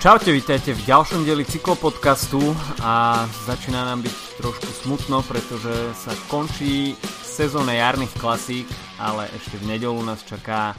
[0.00, 2.40] Čaute, vítajte v ďalšom dieli cyklopodcastu
[2.80, 8.64] a začína nám byť trošku smutno, pretože sa končí sezóna jarných klasík,
[8.96, 10.72] ale ešte v nedelu nás čaká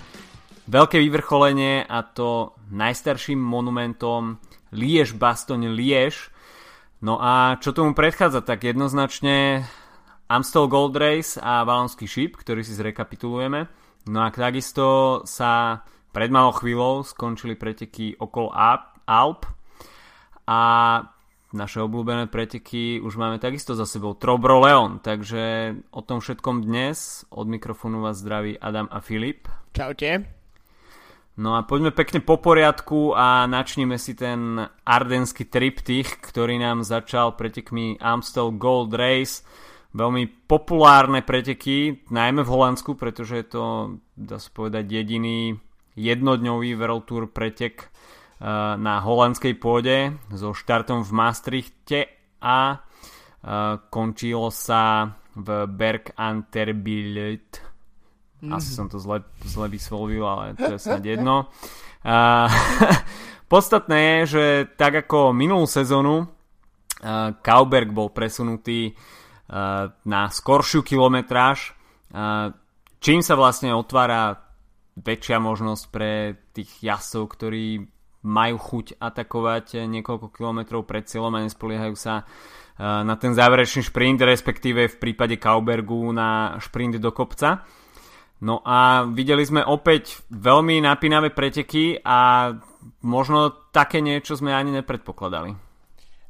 [0.65, 4.41] veľké vyvrcholenie a to najstarším monumentom
[4.73, 6.33] Liež Bastogne Liež.
[7.05, 9.69] No a čo tomu predchádza, tak jednoznačne
[10.33, 13.69] Amstel Gold Race a Valonský šíp, ktorý si zrekapitulujeme.
[14.09, 18.90] No a takisto sa pred malou chvíľou skončili preteky okolo Alp
[20.47, 20.59] a
[21.51, 27.27] naše obľúbené preteky už máme takisto za sebou Trobro Leon, takže o tom všetkom dnes
[27.27, 29.51] od mikrofónu vás zdraví Adam a Filip.
[29.75, 30.31] Čaute.
[31.35, 37.35] No a poďme pekne po poriadku a načníme si ten ardenský triptych, ktorý nám začal
[37.35, 39.43] pretekmi Amstel Gold Race.
[39.91, 43.63] Veľmi populárne preteky, najmä v Holandsku, pretože je to,
[44.15, 45.59] dá sa povedať, jediný
[45.99, 47.90] jednodňový World Tour pretek
[48.81, 51.99] na holandskej pôde so štartom v Maastrichte
[52.41, 57.61] a eh, končilo sa v Berg Anterbilt.
[58.41, 58.51] Mm-hmm.
[58.51, 61.53] Asi som to zle, zle vyslovil, ale to je snad jedno.
[62.01, 62.49] Uh,
[63.53, 66.27] podstatné je, že tak ako minulú sezónu uh,
[67.45, 68.97] Kauberg bol presunutý
[70.07, 71.75] na skoršiu kilometráž,
[73.03, 74.39] čím sa vlastne otvára
[74.95, 77.83] väčšia možnosť pre tých jazdcov, ktorí
[78.21, 82.23] majú chuť atakovať niekoľko kilometrov pred cieľom a nespoliehajú sa e,
[82.81, 87.65] na ten záverečný šprint, respektíve v prípade Kaubergu na šprint do kopca.
[88.41, 92.49] No a videli sme opäť veľmi napínavé preteky a
[93.05, 95.53] možno také niečo sme ani nepredpokladali.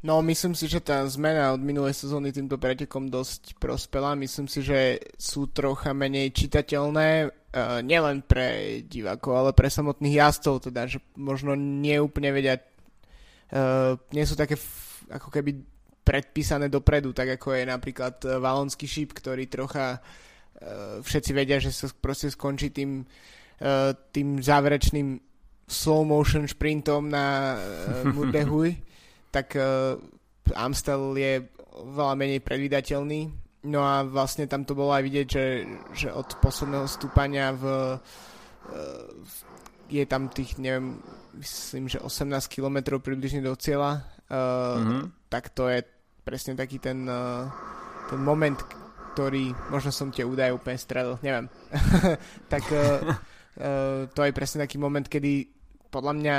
[0.02, 4.17] No, myslím si, že tá zmena od minulej sezóny týmto pretekom dosť prospela.
[4.17, 7.30] Myslím si, že sú trocha menej čitateľné,
[7.83, 14.23] nielen pre divákov, ale pre samotných jazdcov, teda, že možno nie úplne vedia, uh, nie
[14.23, 14.56] sú také
[15.12, 15.59] ako keby
[16.01, 20.00] predpísané dopredu, tak ako je napríklad uh, Valonský šíp, ktorý trocha
[21.01, 23.01] všetci vedia, že sa proste skončí tým,
[24.13, 25.17] tým záverečným
[25.66, 27.57] slow motion šprintom na
[28.13, 28.78] Murdehuj
[29.31, 29.56] tak
[30.51, 31.34] Amstel je
[31.72, 33.31] veľa menej predvydateľný.
[33.61, 35.45] No a vlastne tam to bolo aj vidieť, že,
[35.94, 37.63] že od posledného stúpania v,
[37.94, 39.13] uh,
[39.85, 40.97] je tam tých, neviem,
[41.38, 44.01] myslím, že 18 km približne do cieľa.
[44.31, 45.03] Uh, mm-hmm.
[45.29, 45.85] Tak to je
[46.25, 47.45] presne taký ten, uh,
[48.09, 48.57] ten moment,
[49.13, 51.45] ktorý, možno som tie údaje úplne stredol, neviem.
[52.53, 53.13] tak uh,
[53.61, 55.51] uh, to je presne taký moment, kedy
[55.91, 56.35] podľa mňa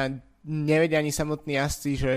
[0.48, 2.12] nevedia ani samotní jazdci, že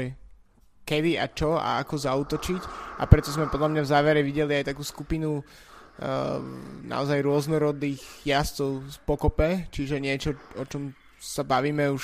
[0.86, 2.62] kedy a čo a ako zautočiť
[3.02, 6.40] a preto sme podľa mňa v závere videli aj takú skupinu uh,
[6.86, 12.04] naozaj rôznorodných jazdcov z pokope, čiže niečo, o čom sa bavíme už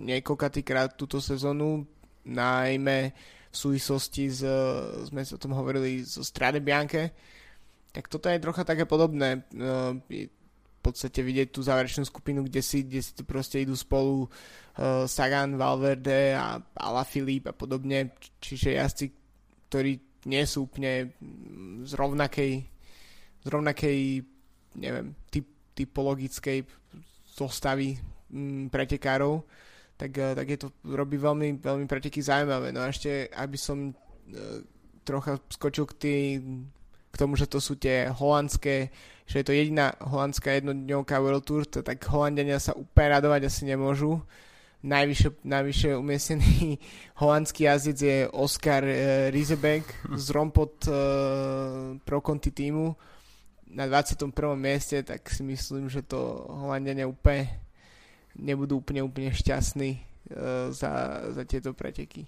[0.00, 1.84] niekoľkatýkrát túto sezónu,
[2.24, 3.12] najmä
[3.52, 4.40] v súvislosti s,
[5.12, 7.12] sme o tom hovorili zo Strade Bianche,
[7.92, 9.44] tak toto je trocha také podobné.
[9.52, 10.00] Uh,
[10.82, 14.28] podstate vidieť tú záverečnú skupinu, kde si, kde si tu proste idú spolu uh,
[15.06, 19.06] Sagan, Valverde a Ala Filip a podobne, čiže jazdci,
[19.68, 19.92] ktorí
[20.28, 21.12] nie sú úplne
[21.82, 22.52] z rovnakej,
[23.42, 23.98] z rovnakej
[24.80, 25.46] neviem, typ,
[25.76, 26.64] typologickej
[27.36, 27.98] zostavy
[28.32, 29.44] m, mm, pretekárov,
[30.00, 32.72] tak, uh, tak je to robí veľmi, veľmi preteky zaujímavé.
[32.72, 34.60] No a ešte, aby som uh,
[35.04, 36.14] trocha skočil k, tý,
[37.12, 38.88] k tomu, že to sú tie holandské
[39.26, 43.62] že je to jediná holandská jednodňovka World Tour, to tak Holandiania sa úplne radovať asi
[43.64, 44.20] nemôžu.
[44.82, 46.74] Najvyššie, najvyššie umiestnený
[47.22, 49.86] holandský jazdec je Oscar uh, Riesebeck
[50.18, 50.94] z Rompot uh,
[52.02, 52.90] Pro Conti týmu
[53.72, 54.34] na 21.
[54.58, 57.48] mieste, tak si myslím, že to Holandiania úplne
[58.36, 62.26] nebudú úplne, úplne šťastní uh, za, za tieto preteky.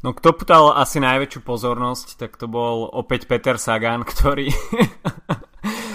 [0.00, 4.52] No kto ptal asi najväčšiu pozornosť, tak to bol opäť Peter Sagan, ktorý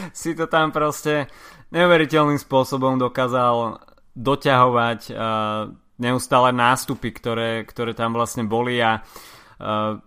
[0.09, 1.29] si to tam proste
[1.69, 3.77] neuveriteľným spôsobom dokázal
[4.15, 5.69] doťahovať uh,
[5.99, 9.99] neustále nástupy, ktoré, ktoré tam vlastne boli a uh,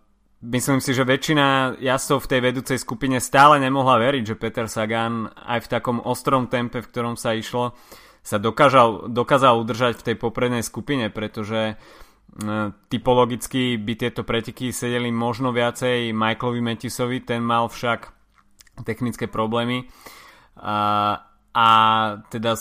[0.44, 5.28] myslím si, že väčšina jazdcov v tej vedúcej skupine stále nemohla veriť, že Peter Sagan
[5.28, 7.76] aj v takom ostrom tempe, v ktorom sa išlo,
[8.24, 15.12] sa dokázal, dokázal udržať v tej poprednej skupine, pretože uh, typologicky by tieto preteky sedeli
[15.12, 18.12] možno viacej Michaelovi Matthewsovi, ten mal však
[18.88, 19.88] technické problémy.
[20.58, 20.76] A,
[21.54, 21.68] a
[22.30, 22.58] teda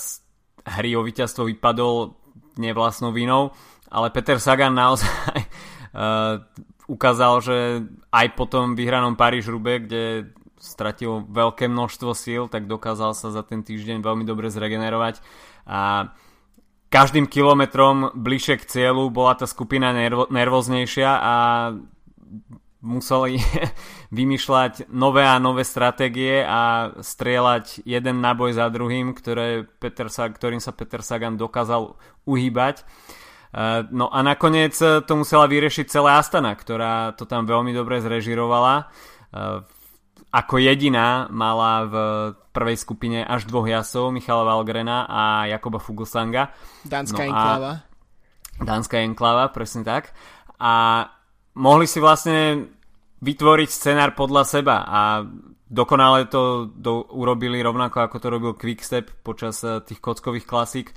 [0.68, 2.12] hry o víťazstvo vypadol
[2.60, 3.56] nevlastnou vinou,
[3.88, 6.44] ale Peter Sagan naozaj uh,
[6.96, 7.58] ukázal, že
[8.12, 10.04] aj po tom vyhranom Paríž-Rube, kde
[10.58, 15.22] stratil veľké množstvo síl, tak dokázal sa za ten týždeň veľmi dobre zregenerovať.
[15.70, 16.12] A
[16.88, 21.36] každým kilometrom bližšie k cieľu bola tá skupina nervo- nervóznejšia a
[22.88, 23.44] museli
[24.18, 30.72] vymýšľať nové a nové stratégie a strieľať jeden náboj za druhým, ktoré Peter ktorým sa
[30.72, 32.82] Peter Sagan dokázal uhýbať.
[32.82, 32.84] E,
[33.92, 38.76] no a nakoniec to musela vyriešiť celá Astana, ktorá to tam veľmi dobre zrežirovala.
[38.80, 39.76] E,
[40.28, 41.96] ako jediná mala v
[42.52, 46.52] prvej skupine až dvoch jasov, Michala Valgrena a Jakoba Fuglsanga.
[46.84, 47.72] Dánska no enklava.
[48.58, 50.12] Dánska enklava, presne tak.
[50.58, 51.06] A
[51.58, 52.70] mohli si vlastne
[53.22, 55.02] vytvoriť scenár podľa seba a
[55.68, 60.94] dokonale to do, urobili rovnako ako to robil Quickstep počas uh, tých kockových klasík.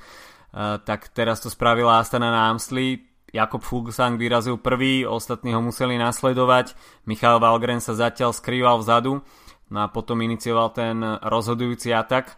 [0.51, 5.95] Uh, tak teraz to spravila Astana na Amsli Jakob Fuglsang vyrazil prvý ostatní ho museli
[5.95, 6.75] nasledovať.
[7.07, 9.23] Michal Valgren sa zatiaľ skrýval vzadu.
[9.71, 12.35] No a potom inicioval ten rozhodujúci atak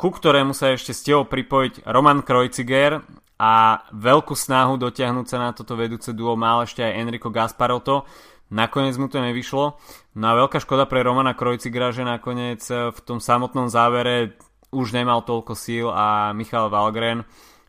[0.00, 3.04] ku ktorému sa ešte stihol pripojiť Roman Kreuziger
[3.36, 8.08] a veľkú snahu dotiahnuť sa na toto vedúce duo mal ešte aj Enrico Gasparotto
[8.50, 9.78] Nakoniec mu to nevyšlo.
[10.18, 14.34] No a veľká škoda pre Romana Krojcigra, že nakoniec v tom samotnom závere
[14.74, 17.22] už nemal toľko síl a Michal Valgren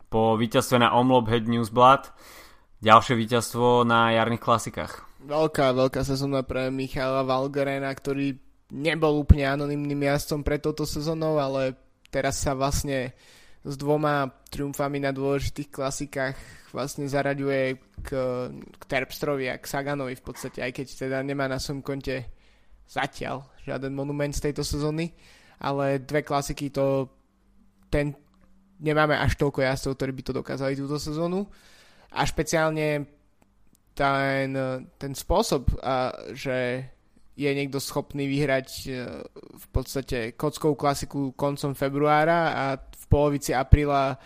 [0.10, 2.10] po víťazstve na Omlop Head Newsblad
[2.81, 5.06] ďalšie víťazstvo na jarných klasikách.
[5.22, 8.42] Veľká, veľká sezóna pre Michala Valgrena, ktorý
[8.74, 11.78] nebol úplne anonymným jazdcom pre touto sezónou, ale
[12.10, 13.13] teraz sa vlastne
[13.61, 16.37] s dvoma triumfami na dôležitých klasikách
[16.73, 18.09] vlastne zaraďuje k,
[18.51, 22.25] k Terpstrovi a k Saganovi v podstate, aj keď teda nemá na svojom konte
[22.89, 25.13] zatiaľ žiaden monument z tejto sezóny,
[25.61, 27.05] ale dve klasiky to
[27.93, 28.17] ten
[28.81, 31.45] nemáme až toľko jazdcov, ktorí by to dokázali túto sezónu.
[32.11, 33.05] A špeciálne
[33.93, 34.49] ten,
[34.97, 36.89] ten spôsob, a, že
[37.36, 38.89] je niekto schopný vyhrať e,
[39.56, 44.18] v podstate kockovú klasiku koncom februára a v polovici apríla e,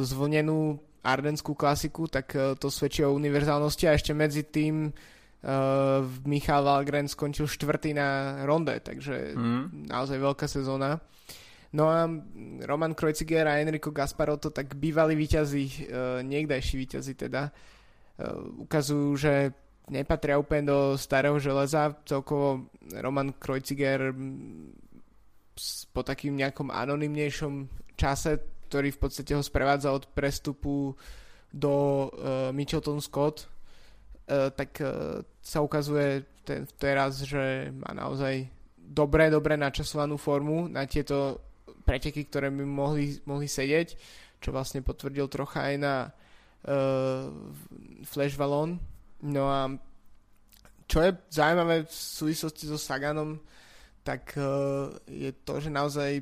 [0.00, 4.88] zvlnenú Ardenskú klasiku, tak uh, to svedčí o univerzálnosti a ešte medzi tým
[6.24, 9.92] Michal Valgren skončil štvrtý na ronde, takže mm.
[9.92, 10.96] naozaj veľká sezóna.
[11.76, 12.08] No a
[12.64, 15.92] Roman Kreuziger a Enrico Gasparotto, tak bývalí výťazí,
[16.24, 17.52] niekdajší výťazí teda,
[18.64, 19.52] ukazujú, že
[19.90, 21.92] nepatria úplne do starého železa.
[22.08, 22.68] Celkovo
[23.00, 24.14] Roman Kreuziger
[25.94, 30.98] po takým nejakom anonymnejšom čase ktorý v podstate ho sprevádza od prestupu
[31.54, 31.74] do
[32.10, 39.54] uh, Mitchelton Scott, uh, tak uh, sa ukazuje ten, teraz, že má naozaj dobre, dobre
[39.54, 41.38] načasovanú formu na tieto
[41.86, 43.94] preteky, ktoré by mohli, mohli sedieť,
[44.42, 45.94] čo vlastne potvrdil trocha aj na
[46.66, 47.30] uh,
[48.02, 48.82] Flash Valon.
[49.24, 49.72] No a
[50.84, 53.40] čo je zaujímavé v súvislosti so Saganom,
[54.04, 56.20] tak uh, je to, že naozaj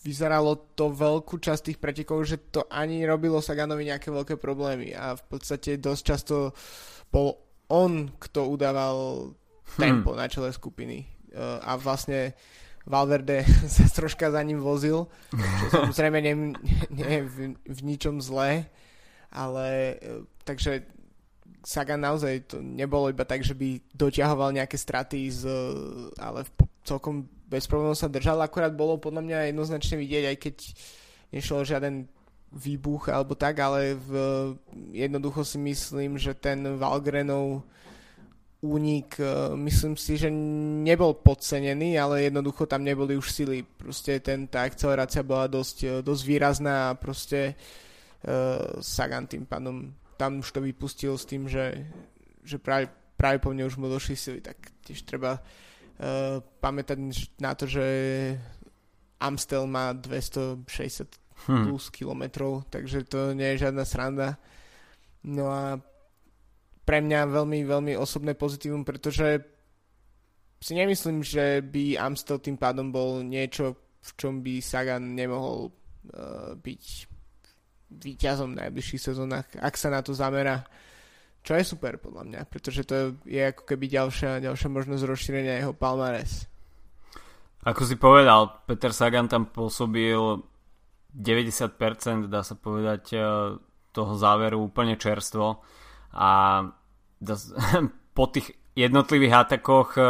[0.00, 5.18] vyzeralo to veľkú časť tých pretekov, že to ani robilo Saganovi nejaké veľké problémy a
[5.18, 6.36] v podstate dosť často
[7.10, 7.36] bol
[7.66, 9.30] on, kto udával
[9.74, 10.18] tempo hmm.
[10.22, 11.04] na čele skupiny
[11.34, 12.32] uh, a vlastne
[12.86, 13.42] Valverde
[13.74, 16.34] sa troška za ním vozil, čo samozrejme nie,
[16.94, 18.70] nie v, v ničom zlé,
[19.34, 20.95] ale uh, takže
[21.66, 25.50] Sagan naozaj to nebolo iba tak, že by doťahoval nejaké straty, z,
[26.14, 26.50] ale v,
[26.86, 30.56] celkom bez problémov sa držal, akorát bolo podľa mňa jednoznačne vidieť, aj keď
[31.34, 32.06] nešlo žiaden
[32.54, 34.10] výbuch alebo tak, ale v,
[34.94, 37.66] jednoducho si myslím, že ten Valgrenov
[38.62, 40.30] únik, e, myslím si, že
[40.86, 43.66] nebol podcenený, ale jednoducho tam neboli už sily.
[43.66, 49.90] Proste ten, tá akcelerácia bola dosť, e, dosť výrazná a proste uh, Sagan tým pádom
[50.16, 51.86] tam už to vypustil s tým, že,
[52.42, 56.98] že práve, práve po mne už mu došli sily, tak tiež treba uh, pamätať
[57.40, 57.84] na to, že
[59.20, 60.66] Amstel má 260
[61.48, 61.64] hmm.
[61.68, 64.28] plus kilometrov, takže to nie je žiadna sranda.
[65.24, 65.80] No a
[66.86, 69.42] pre mňa veľmi, veľmi osobné pozitívum, pretože
[70.60, 76.54] si nemyslím, že by Amstel tým pádom bol niečo, v čom by Sagan nemohol uh,
[76.54, 77.15] byť
[77.96, 80.64] víťazom v najbližších sezónach, ak sa na to zamera.
[81.46, 85.70] Čo je super podľa mňa, pretože to je ako keby ďalšia, ďalšia možnosť rozšírenia jeho
[85.70, 86.50] palmares.
[87.62, 90.42] Ako si povedal, Peter Sagan tam pôsobil
[91.16, 93.18] 90% dá sa povedať e,
[93.96, 95.64] toho záveru úplne čerstvo
[96.12, 96.30] a
[98.16, 100.00] po tých jednotlivých atakoch e,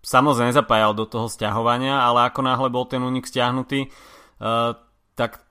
[0.00, 3.88] samozrejme nezapájal do toho stiahovania, ale ako náhle bol ten únik stiahnutý, e,
[5.12, 5.44] tak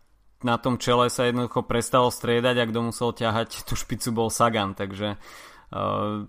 [0.45, 4.77] na tom čele sa jednoducho prestalo striedať a kto musel ťahať tú špicu bol Sagan,
[4.77, 6.25] takže uh,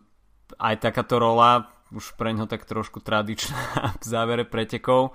[0.57, 3.61] aj takáto rola už pre ňo tak trošku tradičná
[4.03, 5.13] v závere pretekov.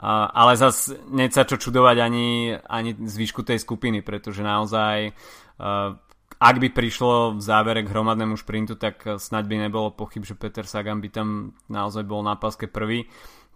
[0.00, 0.88] Uh, ale zas
[1.32, 5.92] sa čo čudovať ani, ani zvyšku tej skupiny, pretože naozaj uh,
[6.40, 10.64] ak by prišlo v závere k hromadnému šprintu, tak snaď by nebolo pochyb, že Peter
[10.64, 13.04] Sagan by tam naozaj bol na paske prvý.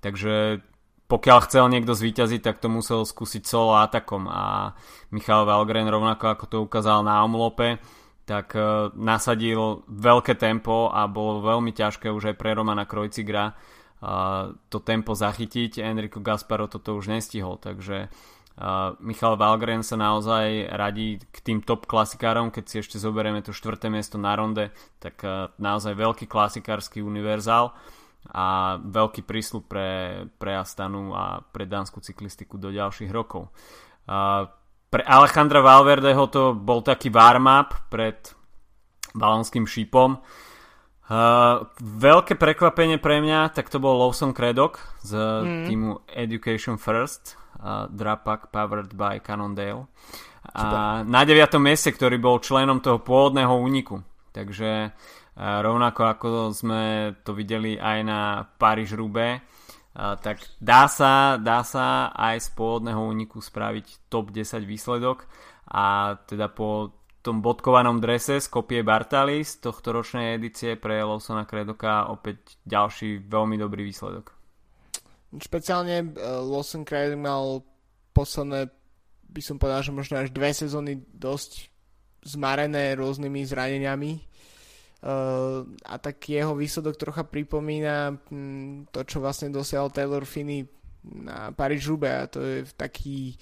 [0.05, 0.61] Takže
[1.05, 4.25] pokiaľ chcel niekto zvíťaziť, tak to musel skúsiť solo atakom.
[4.29, 4.73] A
[5.13, 7.77] Michal Valgren rovnako ako to ukázal na omlope,
[8.25, 14.57] tak uh, nasadil veľké tempo a bolo veľmi ťažké už aj pre Romana Krojcigra uh,
[14.73, 15.85] to tempo zachytiť.
[15.85, 18.09] Enrico Gasparo toto už nestihol, takže
[18.55, 23.51] Uh, Michal Valgren sa naozaj radí k tým top klasikárom, keď si ešte zoberieme to
[23.51, 24.71] štvrté miesto na ronde,
[25.03, 25.27] tak
[25.59, 27.75] naozaj veľký klasikársky univerzál
[28.33, 29.90] a veľký prísľub pre,
[30.40, 33.52] pre Astanu a pre dánsku cyklistiku do ďalších rokov.
[34.09, 34.49] Uh,
[34.88, 38.33] pre Alejandra Valverdeho to bol taký warm-up pred
[39.12, 40.23] balonským šípom.
[41.04, 45.64] Uh, veľké prekvapenie pre mňa, tak to bol Lawson Craddock z mm.
[45.69, 49.85] týmu Education First uh, Drapak powered by Cannondale.
[50.45, 51.57] A na 9.
[51.57, 54.04] mieste, ktorý bol členom toho pôvodného úniku.
[54.33, 59.43] Takže uh, rovnako ako sme to videli aj na Paríž Rube,
[59.95, 65.26] tak dá sa, dá sa aj z pôvodného úniku spraviť top 10 výsledok
[65.71, 71.49] a teda po tom bodkovanom drese z kopie Bartali z tohto ročnej edície pre Lawsona
[71.49, 74.37] Kredoka opäť ďalší veľmi dobrý výsledok.
[75.41, 77.64] Špeciálne uh, Lawson Craddock mal
[78.14, 78.71] posledné,
[79.33, 81.73] by som povedal, že možno až dve sezóny dosť
[82.23, 84.12] zmarené rôznymi zraneniami.
[85.05, 90.65] Uh, a tak jeho výsledok trocha pripomína um, to, čo vlastne dosiahol Taylor Finney
[91.05, 93.37] na paríž roubaix a to je taký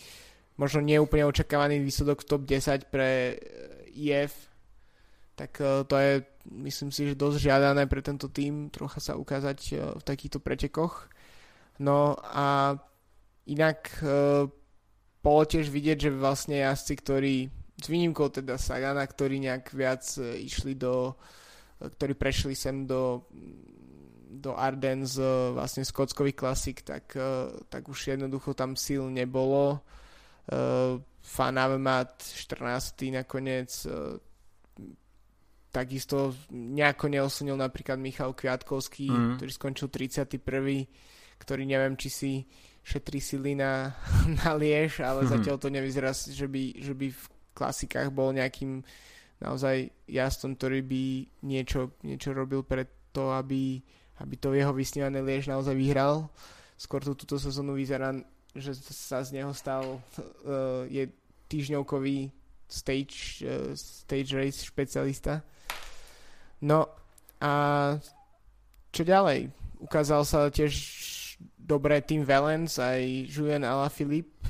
[0.59, 3.39] možno neúplne očakávaný výsledok v top 10 pre
[3.95, 4.51] IF
[5.39, 6.27] tak uh, to je
[6.67, 11.07] myslím si, že dosť žiadané pre tento tým trocha sa ukázať uh, v takýchto pretekoch.
[11.79, 12.75] No a
[13.47, 14.51] inak uh,
[15.23, 17.37] bolo tiež vidieť, že vlastne jazdci, ktorí
[17.83, 21.42] s výnimkou teda Sagana, ktorí nejak viac išli do e,
[21.91, 23.27] ktorí prešli sem do
[24.33, 25.21] do Ardennes
[25.55, 29.85] vlastne skockových klasik, tak, e, tak už jednoducho tam síl nebolo.
[31.23, 33.15] Fan Avemat 14.
[33.15, 33.71] nakoniec
[35.73, 39.35] takisto nejako neoslnil napríklad Michal Kviatkovský, mm.
[39.41, 40.37] ktorý skončil 31.
[41.41, 42.33] ktorý neviem, či si
[42.85, 43.97] šetrí sily na,
[44.45, 45.33] na Liež, ale mm-hmm.
[45.33, 47.25] zatiaľ to nevyzerá, že by, že by v
[47.57, 48.85] klasikách bol nejakým
[49.43, 51.03] naozaj jazdcom, ktorý by
[51.43, 53.83] niečo, niečo robil pre to, aby,
[54.23, 56.31] aby to jeho vysnívané Liež naozaj vyhral.
[56.79, 58.15] Skôr to túto sezónu vyzerá,
[58.55, 61.11] že sa z neho stal uh, je
[61.51, 62.31] týždňovkový
[62.71, 65.43] stage, uh, stage race špecialista.
[66.63, 66.87] No
[67.43, 67.53] a
[68.95, 69.51] čo ďalej?
[69.83, 70.73] Ukázal sa tiež
[71.59, 74.42] dobré Team Valence, aj Julian Alaphilippe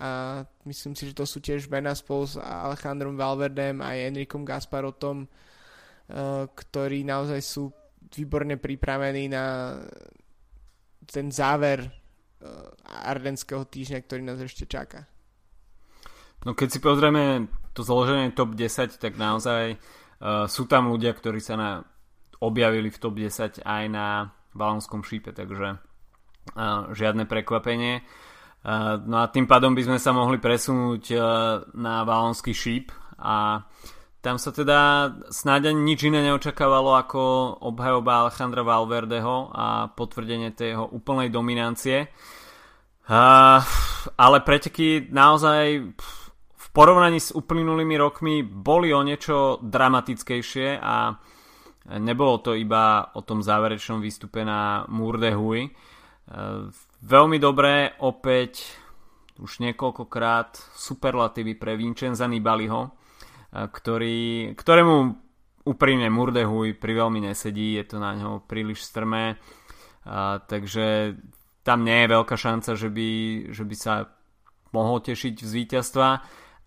[0.00, 5.28] a myslím si, že to sú tiež mená spolu s Alejandrom Valverdem aj Enrikom Gasparotom,
[5.28, 7.68] uh, ktorí naozaj sú
[8.16, 9.76] výborne pripravení na
[11.04, 15.04] ten záver uh, ardenského týždňa, ktorý nás ešte čaká.
[16.48, 21.44] No keď si pozrieme to zloženie top 10, tak naozaj uh, sú tam ľudia, ktorí
[21.44, 21.84] sa na,
[22.40, 25.78] objavili v top 10 aj na balonskom šípe, takže
[26.90, 28.02] žiadne prekvapenie.
[29.06, 31.16] No a tým pádom by sme sa mohli presunúť
[31.72, 33.64] na Valonský šíp a
[34.20, 37.20] tam sa teda snáď ani nič iné neočakávalo ako
[37.64, 42.12] obhajoba Alejandra Valverdeho a potvrdenie tej jeho úplnej dominancie.
[44.20, 45.64] ale preteky naozaj
[46.52, 51.16] v porovnaní s uplynulými rokmi boli o niečo dramatickejšie a
[51.96, 55.64] nebolo to iba o tom záverečnom výstupe na Murde Hui
[57.00, 58.62] Veľmi dobré, opäť
[59.40, 62.94] už niekoľkokrát superlatívy pre Vincenza Nibaliho,
[63.50, 64.96] ktorý, ktorému
[65.66, 69.36] úprimne Murdehuj pri veľmi nesedí, je to na ňo príliš strmé,
[70.06, 71.18] a, takže
[71.66, 73.10] tam nie je veľká šanca, že by,
[73.52, 73.94] že by sa
[74.72, 76.08] mohol tešiť z víťazstva,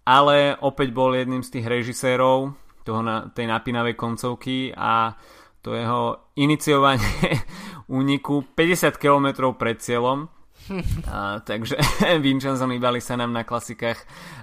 [0.04, 2.54] ale opäť bol jedným z tých režisérov
[2.84, 5.16] toho na, tej napínavej koncovky a
[5.64, 7.40] to jeho iniciovanie
[7.88, 10.28] úniku 50 km pred cieľom.
[11.08, 11.76] A, takže
[12.24, 14.00] Vincenzo Nibali sa nám na klasikách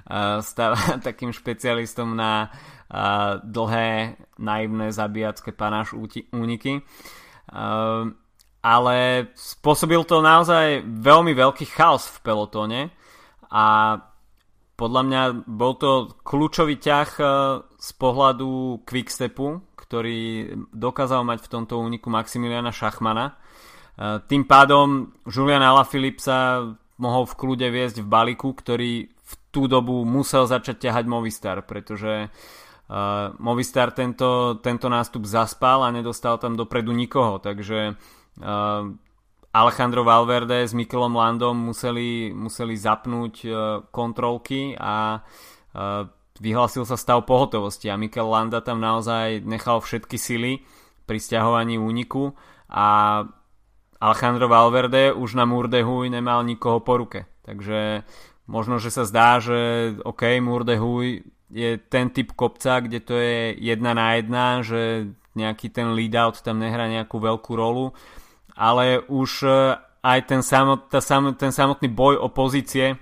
[0.09, 2.49] a, stáva takým špecialistom na
[2.89, 5.93] a, dlhé, naivné, zabíjacké panáš
[6.33, 6.81] úniky.
[7.53, 8.09] A,
[8.61, 8.97] ale
[9.37, 12.81] spôsobil to naozaj veľmi veľký chaos v pelotóne
[13.49, 13.97] a
[14.77, 17.11] podľa mňa bol to kľúčový ťah
[17.77, 23.35] z pohľadu Quickstepu, ktorý dokázal mať v tomto úniku Maximiliana Šachmana.
[24.31, 26.63] Tým pádom Julian Alaphilippe sa
[27.03, 32.31] mohol v kľude viesť v balíku, ktorý v tú dobu musel začať ťahať Movistar, pretože
[32.31, 38.95] uh, Movistar tento, tento nástup zaspal a nedostal tam dopredu nikoho, takže uh,
[39.51, 43.43] Alejandro Valverde s Mikelom Landom museli, museli zapnúť
[43.91, 45.27] kontrolky a
[46.41, 50.65] vyhlásil sa stav pohotovosti a Mikel Landa tam naozaj nechal všetky sily
[51.05, 52.33] pri stiahovaní úniku
[52.67, 53.23] a
[54.01, 57.29] Alejandro Valverde už na Murdehuj nemal nikoho po ruke.
[57.45, 58.09] Takže
[58.49, 63.93] možno, že sa zdá, že OK, Murdehuj je ten typ kopca, kde to je jedna
[63.93, 67.93] na jedna, že nejaký ten lead out tam nehrá nejakú veľkú rolu,
[68.55, 69.51] ale už e,
[70.03, 70.99] aj ten, samot, tá
[71.39, 72.99] ten samotný boj o pozície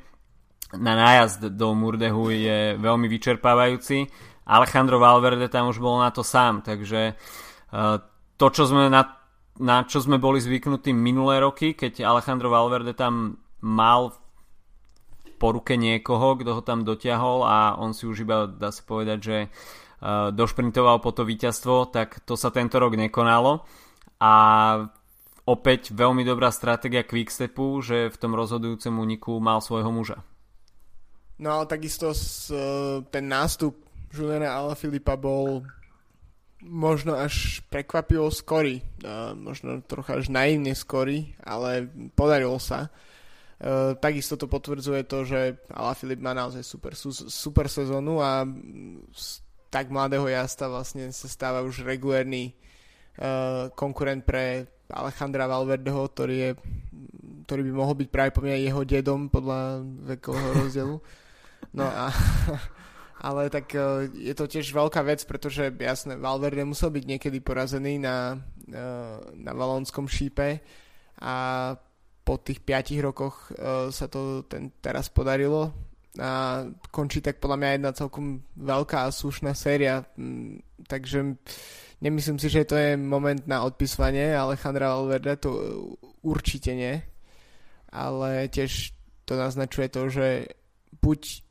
[0.76, 4.04] na nájazd do Murdehu je veľmi vyčerpávajúci.
[4.48, 7.14] Alejandro Valverde tam už bol na to sám, takže e,
[8.36, 9.16] to, čo sme na,
[9.60, 14.12] na čo sme boli zvyknutí minulé roky, keď Alejandro Valverde tam mal
[15.38, 19.18] po ruke niekoho, kto ho tam dotiahol a on si už iba, dá sa povedať,
[19.20, 19.48] že e,
[20.32, 23.64] došprintoval po to víťazstvo, tak to sa tento rok nekonalo
[24.20, 24.34] a
[25.48, 30.20] opäť veľmi dobrá stratégia Quickstepu, že v tom rozhodujúcom úniku mal svojho muža.
[31.38, 32.58] No ale takisto s, e,
[33.14, 33.78] ten nástup
[34.10, 35.62] Juliana Alaphilippa bol
[36.64, 38.82] možno až prekvapivo skorý.
[38.98, 41.86] Uh, možno trocha až naivne skorý, ale
[42.18, 42.90] podarilo sa.
[43.62, 46.98] Uh, takisto to potvrdzuje to, že Alaphilipp má naozaj super,
[47.30, 48.42] super sezónu a
[49.14, 49.38] z
[49.70, 52.56] tak mladého jazda vlastne sa stáva už regulérny
[53.74, 56.50] konkurent pre Alejandra Valverdeho, ktorý, je,
[57.44, 60.96] ktorý by mohol byť práve po mňa jeho dedom podľa vekového rozdielu.
[61.74, 62.12] No a
[63.26, 67.98] ale tak e, je to tiež veľká vec, pretože jasné, Valverde musel byť niekedy porazený
[67.98, 68.38] na,
[68.70, 68.78] e,
[69.34, 70.62] na Valonskom šípe
[71.18, 71.34] a
[72.22, 75.74] po tých 5 rokoch e, sa to ten, teraz podarilo
[76.18, 80.02] a končí tak podľa mňa jedna celkom veľká a slušná séria,
[80.90, 81.38] takže
[81.98, 85.50] Nemyslím si, že to je moment na odpisovanie Alejandra Valverde, to
[86.22, 86.94] určite nie.
[87.90, 88.94] Ale tiež
[89.26, 90.46] to naznačuje to, že
[91.02, 91.42] buď,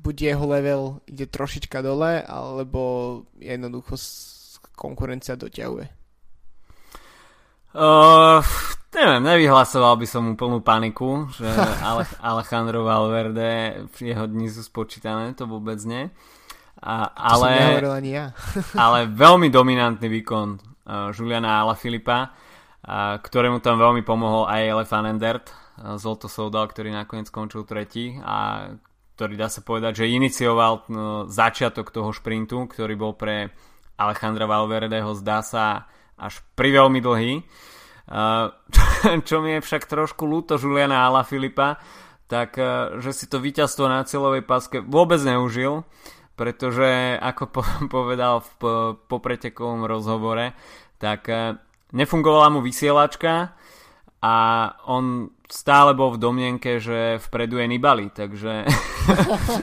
[0.00, 2.80] buď jeho level ide trošička dole, alebo
[3.36, 4.00] jednoducho
[4.72, 6.00] konkurencia doťahuje.
[7.70, 8.42] Uh,
[8.90, 11.46] neviem, nevyhlasoval by som úplnú paniku, že
[12.24, 16.10] Alejandro Valverde v jeho dni sú spočítané, to vôbec nie.
[16.80, 18.32] A, ale, ani ja.
[18.88, 25.52] ale veľmi dominantný výkon uh, Juliana Filipa, uh, ktorému tam veľmi pomohol aj Ele Fanendert,
[25.52, 28.72] uh, Zolto Soudal, ktorý nakoniec skončil tretí a
[29.20, 30.84] ktorý dá sa povedať, že inicioval uh,
[31.28, 33.52] začiatok toho šprintu, ktorý bol pre
[34.00, 35.84] Alejandra Valverdeho zdá sa
[36.16, 37.44] až pri veľmi dlhý.
[38.08, 38.48] Uh,
[39.28, 41.76] čo, mi je však trošku ľúto Juliana Filipa,
[42.32, 45.84] tak uh, že si to víťazstvo na celovej paske vôbec neužil
[46.40, 47.60] pretože ako po,
[48.00, 50.56] povedal v popretekovom rozhovore,
[50.96, 51.60] tak e,
[51.92, 53.52] nefungovala mu vysielačka
[54.20, 54.34] a
[54.84, 58.68] on stále bol v domienke, že vpredu je Nibali, takže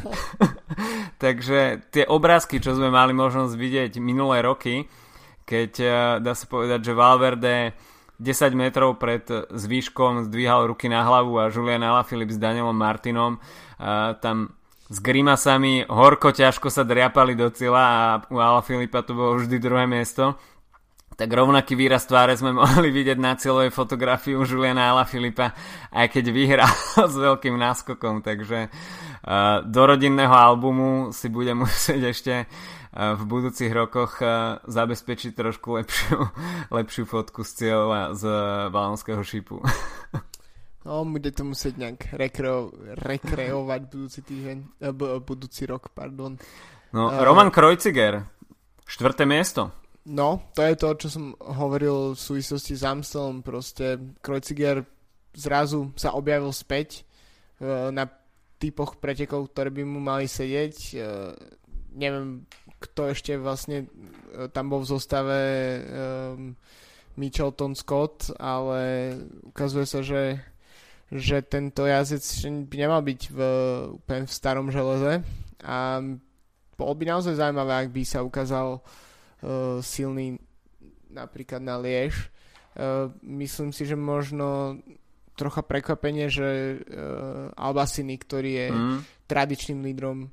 [1.24, 4.90] takže tie obrázky, čo sme mali možnosť vidieť minulé roky,
[5.48, 5.88] keď e,
[6.20, 7.56] dá sa povedať, že Valverde
[8.18, 14.18] 10 metrov pred zvýškom zdvíhal ruky na hlavu a Julian Alaphilippe s Danielom Martinom uh,
[14.18, 18.00] tam s grimasami, horko ťažko sa driapali do cieľa a
[18.32, 20.40] u Ala Filipa to bolo vždy druhé miesto.
[21.18, 25.58] Tak rovnaký výraz tváre sme mohli vidieť na cieľovej fotografii u Juliana Ala Filipa,
[25.90, 26.74] aj keď vyhral
[27.12, 33.74] s veľkým náskokom, takže uh, do rodinného albumu si bude musieť ešte uh, v budúcich
[33.74, 36.18] rokoch uh, zabezpečiť trošku lepšiu,
[36.78, 38.24] lepšiu fotku z cieľa z
[38.70, 39.66] Valonského šipu.
[40.88, 46.40] No, bude to musieť nejak rekreo, rekreovať budúci týždeň, eh, budúci rok, pardon.
[46.96, 48.24] No, Roman Kreuziger,
[48.88, 49.76] štvrté miesto.
[50.08, 54.88] No, to je to, čo som hovoril v súvislosti s Amstelom, proste Kreuziger
[55.36, 57.04] zrazu sa objavil späť
[57.60, 58.08] uh, na
[58.56, 60.76] typoch pretekov, ktoré by mu mali sedieť.
[60.96, 61.36] Uh,
[61.92, 62.48] neviem,
[62.80, 63.92] kto ešte vlastne
[64.32, 65.40] uh, tam bol v zostave
[65.84, 66.56] um,
[67.20, 69.12] Mitchelton Scott, ale
[69.44, 70.40] ukazuje sa, že
[71.08, 72.20] že tento jazdec
[72.68, 73.40] by nemal byť v,
[73.96, 75.24] úplne v starom železe
[75.64, 76.04] a
[76.76, 78.84] bolo by naozaj zaujímavé, ak by sa ukázal
[79.82, 80.40] silný
[81.12, 82.30] napríklad na Liež.
[82.78, 84.78] Uh, myslím si, že možno
[85.34, 88.98] trocha prekvapenie, že uh, Albasiny, ktorý je mm.
[89.26, 90.30] tradičným lídrom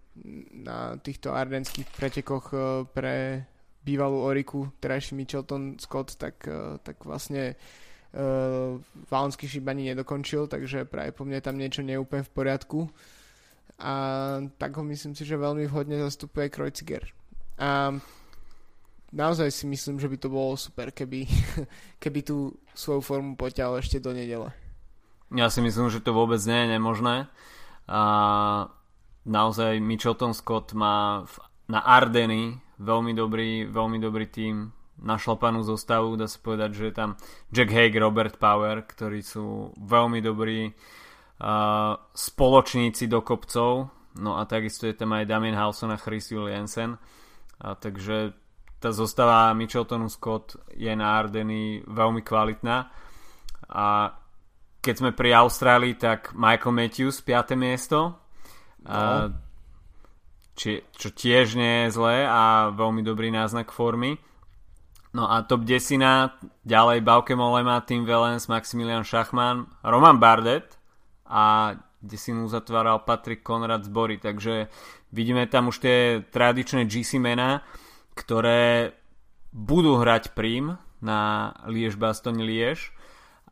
[0.64, 3.44] na týchto ardenských pretekoch uh, pre
[3.84, 8.76] bývalú Oriku, terajší Mitchelton Scott, tak, uh, tak vlastne uh,
[9.08, 12.88] Valonský šíp ani nedokončil, takže práve po mne tam niečo neúplne v poriadku.
[13.80, 13.92] A
[14.56, 17.08] tak ho myslím si, že veľmi vhodne zastupuje Kreuziger.
[17.60, 17.92] A
[19.14, 21.24] naozaj si myslím, že by to bolo super, keby,
[22.02, 24.50] keby tú svoju formu poťal ešte do nedele.
[25.30, 27.30] Ja si myslím, že to vôbec nie je nemožné.
[27.86, 28.02] A
[29.24, 31.34] naozaj Mitchelton Scott má v,
[31.70, 37.10] na Ardeny veľmi dobrý, veľmi dobrý tým našlapanú zostavu, dá sa povedať, že je tam
[37.50, 43.90] Jack Hague, Robert Power, ktorí sú veľmi dobrí uh, spoločníci do kopcov,
[44.22, 46.94] no a takisto je tam aj Damien Halson a Chris Jensen,
[47.58, 48.43] a takže
[48.84, 52.76] tá zostava Mitcheltonu Scott je na Ardeny veľmi kvalitná
[53.72, 54.12] a
[54.84, 57.56] keď sme pri Austrálii, tak Michael Matthews 5.
[57.56, 58.20] miesto
[58.84, 58.92] no.
[58.92, 59.32] a,
[60.52, 64.20] či, čo tiež nie je zlé a veľmi dobrý náznak formy
[65.16, 66.04] no a top 10
[66.68, 70.76] ďalej Bauke Molema, Tim Wellens, Maximilian Schachmann Roman Bardet
[71.24, 71.72] a
[72.04, 74.68] kde si mu zatváral Patrick Konrad z Bory takže
[75.08, 77.64] vidíme tam už tie tradičné GC mená
[78.14, 78.94] ktoré
[79.54, 82.90] budú hrať prím na Liež Bastogne Liež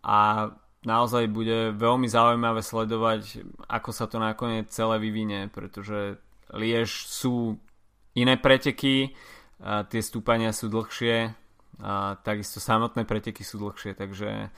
[0.02, 0.50] a
[0.82, 6.18] naozaj bude veľmi zaujímavé sledovať, ako sa to nakoniec celé vyvinie, pretože
[6.50, 7.58] Liež sú
[8.18, 9.14] iné preteky,
[9.62, 11.30] a tie stúpania sú dlhšie,
[11.82, 14.50] a takisto samotné preteky sú dlhšie, takže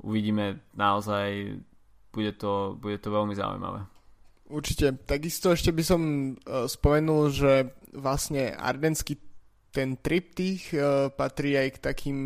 [0.00, 1.60] uvidíme naozaj,
[2.10, 3.84] bude to, bude to veľmi zaujímavé.
[4.46, 4.94] Určite.
[5.04, 9.18] Takisto ešte by som e, spomenul, že vlastne ardenský
[9.76, 12.18] ten triptych uh, patrí aj k takým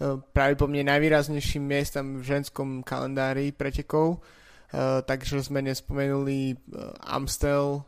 [0.00, 4.24] uh, po mne najvýraznejším miestam v ženskom kalendári pretekov.
[4.72, 7.84] Uh, takže sme nespomenuli uh, Amstel uh,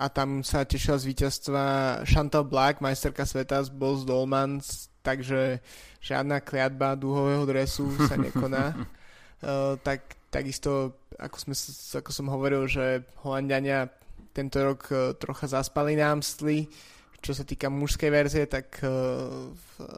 [0.00, 1.62] a tam sa tešila z víťazstva
[2.08, 5.60] Chantal Black, majsterka sveta z Bols Dolmans, takže
[6.00, 8.72] žiadna kliatba dúhového dresu sa nekoná.
[9.44, 11.54] uh, tak, takisto, ako, sme,
[12.02, 13.92] ako som hovoril, že Holandiania
[14.34, 14.86] tento rok
[15.18, 16.70] trocha zaspali na Amstli,
[17.18, 19.88] čo sa týka mužskej verzie, tak uh, v uh,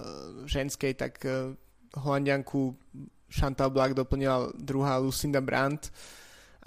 [0.49, 1.53] ženskej, tak uh,
[2.01, 2.75] Holandianku
[3.31, 5.93] Chantal Black doplnila druhá Lucinda Brandt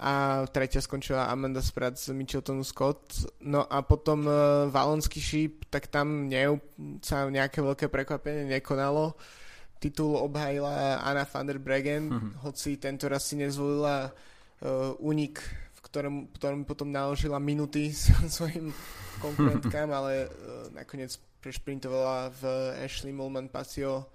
[0.00, 3.14] a tretia skončila Amanda Spratt z Mitcheltonu Scott.
[3.44, 6.58] No a potom uh, Valonský šíp, tak tam ne,
[7.04, 9.14] sa nejaké veľké prekvapenie nekonalo.
[9.78, 12.32] Titul obhajila Anna van der Bregen, mm-hmm.
[12.46, 15.63] hoci tento raz si nezvolila uh, unik,
[15.94, 17.94] ktorom, ktorom potom naložila minuty
[18.26, 18.74] svojim
[19.22, 22.42] konkurentkám, ale uh, nakoniec prešprintovala v
[22.82, 24.10] Ashley Mulman Pasio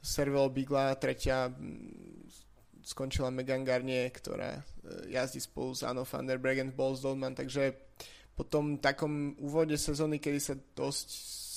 [0.00, 1.52] Servelo Bigla, tretia
[2.80, 4.64] skončila Megan Garnier, ktorá uh,
[5.12, 7.76] jazdí spolu s Anno van der Bregen Balls Dolman, takže
[8.32, 11.08] po tom takom úvode sezóny, kedy sa dosť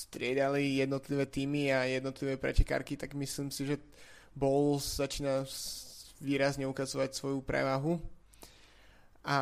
[0.06, 3.80] striedali jednotlivé týmy a jednotlivé pretekárky, tak myslím si, že
[4.36, 5.48] Balls začína
[6.20, 8.15] výrazne ukazovať svoju prevahu
[9.26, 9.36] a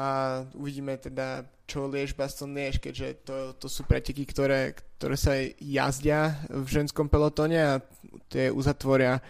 [0.57, 6.41] uvidíme teda, čo Liež Baston Liež, keďže to, to sú preteky, ktoré, ktoré sa jazdia
[6.49, 7.85] v ženskom pelotone a
[8.33, 9.21] tie uzatvoria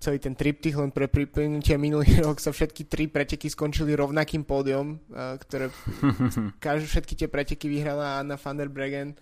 [0.00, 4.96] celý ten triptych, len pre priplynutie minulý rok sa všetky tri preteky skončili rovnakým pódium,
[5.12, 5.68] ktoré
[6.64, 9.12] každé všetky tie preteky vyhrala Anna van der Bregen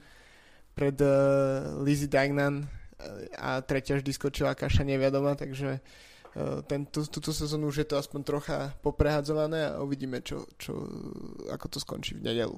[0.78, 2.68] pred uh, Lizzie Dagnan
[3.36, 6.15] a tretia vždy skočila Kaša neviadoma, takže Eh,
[6.68, 10.76] tento, túto sezónu už je to aspoň trocha poprehadzované a uvidíme, čo, čo,
[11.48, 12.56] ako to skončí v nedelu.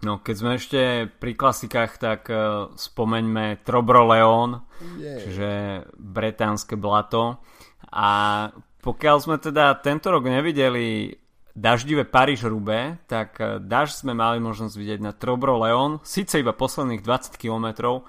[0.00, 0.80] No, keď sme ešte
[1.20, 4.64] pri klasikách, tak uh, spomeňme Trobro Leon,
[4.96, 5.20] yeah.
[5.20, 5.50] čiže
[5.96, 7.44] bretánske blato.
[7.92, 8.48] A
[8.80, 11.12] pokiaľ sme teda tento rok nevideli
[11.52, 16.56] daždivé Paríž Rube, tak uh, dažď sme mali možnosť vidieť na Trobro Leon, síce iba
[16.56, 18.00] posledných 20 km,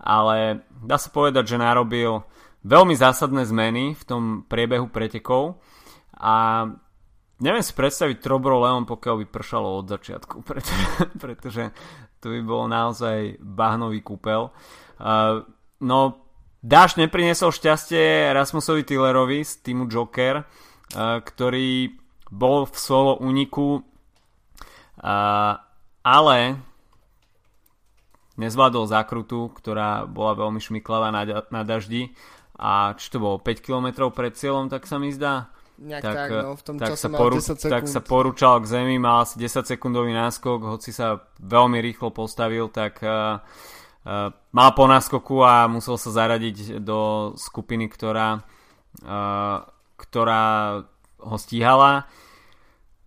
[0.00, 2.24] ale dá sa povedať, že narobil
[2.64, 5.60] veľmi zásadné zmeny v tom priebehu pretekov
[6.16, 6.66] a
[7.38, 10.88] neviem si predstaviť Trobro Leon, pokiaľ by pršalo od začiatku, pretože,
[11.20, 11.64] pretože
[12.18, 14.48] to by bol naozaj bahnový kúpel.
[14.96, 15.44] Uh,
[15.84, 16.24] no,
[16.64, 21.92] Dáš neprinesol šťastie Rasmusovi Tillerovi z týmu Joker, uh, ktorý
[22.32, 25.60] bol v solo úniku, uh,
[26.00, 26.38] ale
[28.40, 32.16] nezvládol zákrutu, ktorá bola veľmi šmiklavá na, na daždi
[32.54, 35.50] a či to bolo 5 km pred cieľom, tak sa mi zdá.
[35.74, 37.72] Nejak tak, tak, no, v tom tak sa, poru, 10 sekúnd.
[37.74, 42.70] tak sa porúčal k zemi, mal asi 10 sekundový náskok, hoci sa veľmi rýchlo postavil,
[42.70, 43.42] tak uh,
[44.06, 48.46] uh, mal po náskoku a musel sa zaradiť do skupiny, ktorá,
[49.02, 49.66] uh,
[49.98, 50.42] ktorá
[51.26, 52.06] ho stíhala.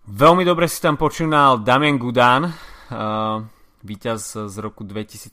[0.04, 3.48] Veľmi dobre si tam počínal Damien Gudan, uh,
[3.80, 5.32] víťaz z roku 2017,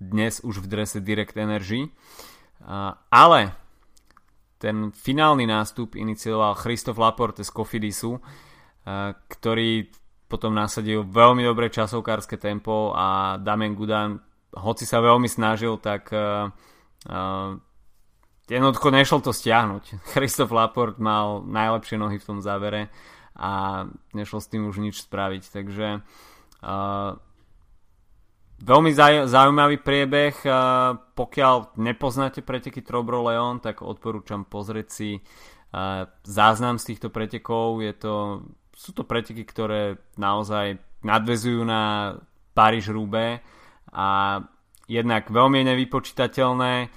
[0.00, 1.88] dnes už v drese Direct Energy.
[3.10, 3.40] Ale
[4.56, 8.20] ten finálny nástup inicioval Christoph Laporte z Cofidisu,
[9.28, 9.92] ktorý
[10.26, 14.18] potom nasadil veľmi dobré časovkárske tempo a Damien Gudan,
[14.56, 16.10] hoci sa veľmi snažil, tak
[18.48, 19.84] jednoducho nešlo to stiahnuť.
[20.16, 22.88] Christoph Laport mal najlepšie nohy v tom závere
[23.36, 23.84] a
[24.16, 25.42] nešlo s tým už nič spraviť.
[25.52, 26.00] Takže
[28.60, 28.90] veľmi
[29.28, 30.34] zaujímavý priebeh.
[31.16, 35.10] Pokiaľ nepoznáte preteky Trobro Leon, tak odporúčam pozrieť si
[36.24, 37.84] záznam z týchto pretekov.
[37.84, 42.16] Je to, sú to preteky, ktoré naozaj nadvezujú na
[42.56, 43.44] Paríž-Roubaix
[43.92, 44.40] a
[44.88, 46.88] jednak veľmi nevypočítateľné.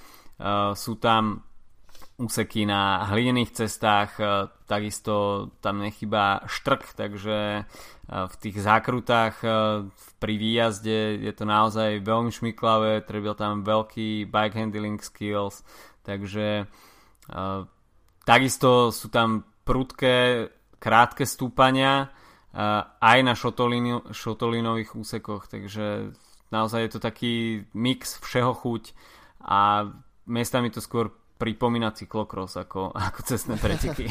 [0.72, 1.44] Sú tam
[2.20, 4.16] úseky na hlinených cestách,
[4.68, 7.64] takisto tam nechýba štrk, takže
[8.10, 9.48] v tých zákrutách e,
[10.18, 15.62] pri výjazde je to naozaj veľmi šmiklavé, treba tam veľký bike handling skills,
[16.02, 16.66] takže
[18.26, 20.50] takisto sú tam prudké,
[20.82, 22.10] krátke stúpania
[22.98, 23.38] aj na
[24.10, 26.10] šotolínových úsekoch, takže
[26.50, 27.34] naozaj je to taký
[27.78, 28.90] mix všeho chuť
[29.46, 29.86] a
[30.26, 34.10] miestami to skôr pripomína cyklokros ako, ako cestné preteky.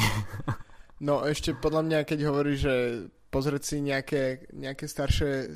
[0.99, 5.53] No ešte podľa mňa, keď hovorí, že pozrieť si nejaké, nejaké staršie,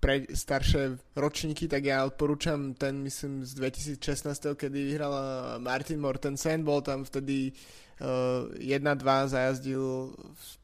[0.00, 3.52] pre, staršie ročníky, tak ja odporúčam ten, myslím, z
[3.98, 5.12] 2016, kedy vyhral
[5.58, 7.56] Martin Mortensen, bol tam vtedy
[8.00, 10.12] uh, 1-2, zajazdil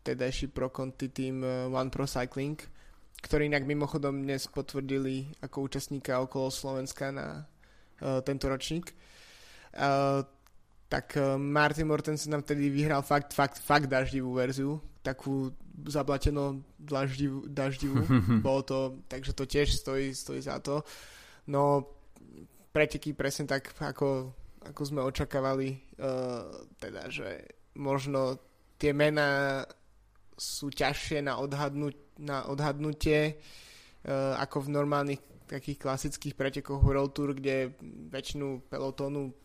[0.04, 2.60] vtedajší pro konti tým uh, One Pro Cycling,
[3.24, 7.48] ktorý inak mimochodom dnes potvrdili ako účastníka okolo Slovenska na
[8.04, 8.92] uh, tento ročník.
[9.72, 10.20] Uh,
[10.92, 15.48] tak eh, Martin Mortensen nám vtedy vyhral fakt, fakt, fakt daždivú verziu, takú
[15.88, 18.04] zablateno daždivú, daždivú.
[18.44, 18.78] bolo to,
[19.08, 20.84] takže to tiež stojí, stojí za to.
[21.48, 21.88] No,
[22.76, 24.36] preteky presne tak, ako,
[24.68, 28.36] ako sme očakávali, uh, teda, že možno
[28.76, 29.64] tie mená
[30.36, 33.40] sú ťažšie na, odhadnú, na odhadnutie
[34.06, 37.74] uh, ako v normálnych takých klasických pretekoch World Tour, kde
[38.12, 39.42] väčšinu pelotónu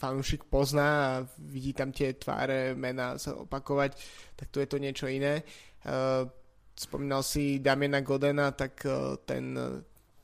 [0.00, 4.00] fanúšik pozná a vidí tam tie tváre, mená sa opakovať,
[4.32, 5.44] tak tu je to niečo iné.
[5.84, 6.24] Uh,
[6.72, 9.52] spomínal si Damiena Godena, tak uh, ten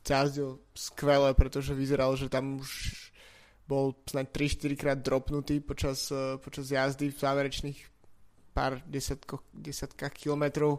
[0.01, 2.71] jazdil skvelé, pretože vyzeral, že tam už
[3.67, 7.79] bol snad 3-4 krát dropnutý počas, počas jazdy v záverečných
[8.55, 10.79] pár desiatkoch, desiatkách kilometrov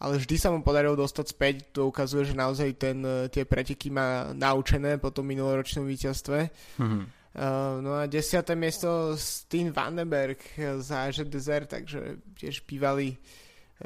[0.00, 4.32] ale vždy sa mu podarilo dostať späť, to ukazuje, že naozaj ten, tie preteky má
[4.32, 6.38] naučené po tom minuloročnom víťazstve.
[6.80, 7.19] Mm-hmm.
[7.30, 10.42] Uh, no a desiate miesto Steen Vandenberg
[10.82, 13.14] za Aže Desert, takže tiež bývalý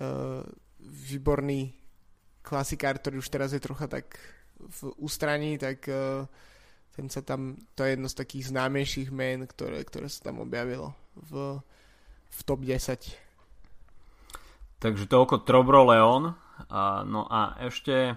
[0.01, 0.41] uh,
[0.81, 1.77] výborný
[2.41, 4.17] klasikár, ktorý už teraz je trocha tak
[4.57, 5.89] v ústraní, tak
[6.95, 10.95] ten sa tam, to je jedno z takých známejších men, ktoré, ktoré sa tam objavilo
[11.19, 11.59] v,
[12.31, 13.25] v top 10.
[14.79, 16.37] Takže toľko Trobro Leon.
[16.71, 18.15] A, no a ešte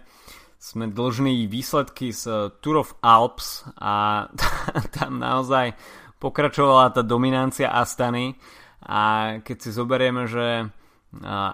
[0.58, 4.26] sme dlžní výsledky z eh, Tour of Alps a
[4.98, 5.78] tam naozaj
[6.18, 8.34] pokračovala tá dominancia Astany
[8.82, 10.70] a keď si zoberieme, že eh,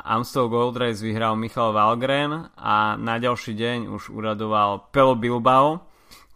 [0.08, 5.84] Amstel Gold Race vyhral Michal Valgren a na ďalší deň už uradoval Pelo Bilbao,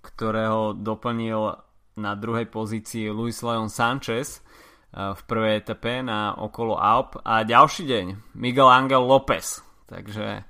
[0.04, 1.56] ktorého doplnil
[1.98, 4.44] na druhej pozícii Luis Leon Sanchez
[4.92, 9.64] eh, v prvej etape na okolo Alp a ďalší deň Miguel Angel López.
[9.88, 10.44] Takže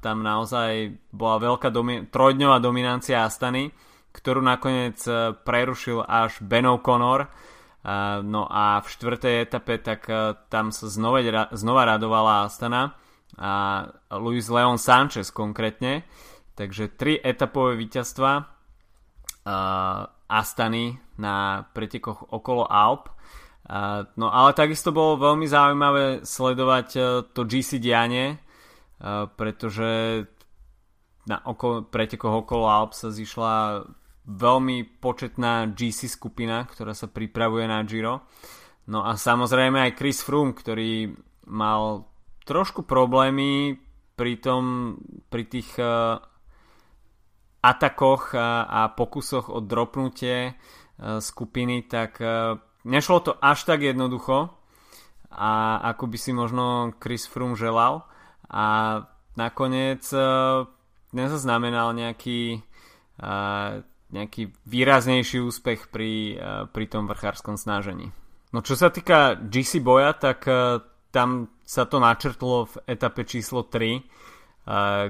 [0.00, 3.72] tam naozaj bola veľká domi- trojdňová dominancia Astany,
[4.14, 7.28] ktorú nakoniec e, prerušil až Ben O'Connor.
[8.26, 11.22] No a v štvrtej etape tak e, tam sa znova,
[11.54, 12.98] znova radovala Astana
[13.36, 13.84] a
[14.16, 16.02] Luis Leon Sanchez konkrétne.
[16.56, 18.48] Takže tri etapové víťazstva
[20.26, 23.12] Astany na pretekoch okolo Alp.
[24.16, 27.00] No ale takisto bolo veľmi zaujímavé sledovať e,
[27.34, 28.38] to GC dianie,
[29.36, 30.24] pretože
[31.26, 33.84] na okolo, pretekoch okolo Alp sa zišla
[34.26, 38.26] veľmi početná GC skupina, ktorá sa pripravuje na Giro.
[38.86, 41.14] No a samozrejme aj Chris Froome, ktorý
[41.50, 42.06] mal
[42.46, 43.78] trošku problémy
[44.14, 46.18] pri, tom, pri tých uh,
[47.62, 54.54] atakoch a, a pokusoch o dropnutie uh, skupiny, tak uh, nešlo to až tak jednoducho
[55.34, 58.06] a ako by si možno Chris Froome želal
[58.50, 58.64] a
[59.34, 60.64] nakoniec uh,
[61.12, 62.62] nezaznamenal nejaký,
[63.22, 68.10] uh, nejaký výraznejší úspech pri, uh, pri tom vrchárskom snažení.
[68.54, 70.48] No čo sa týka GC boja, tak
[71.10, 74.00] tam sa to načrtlo v etape číslo 3.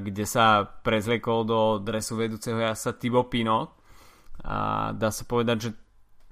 [0.02, 3.76] kde sa prezliekol do dresu vedúceho jasa Thibaut Pinot
[4.42, 5.70] a dá sa povedať, že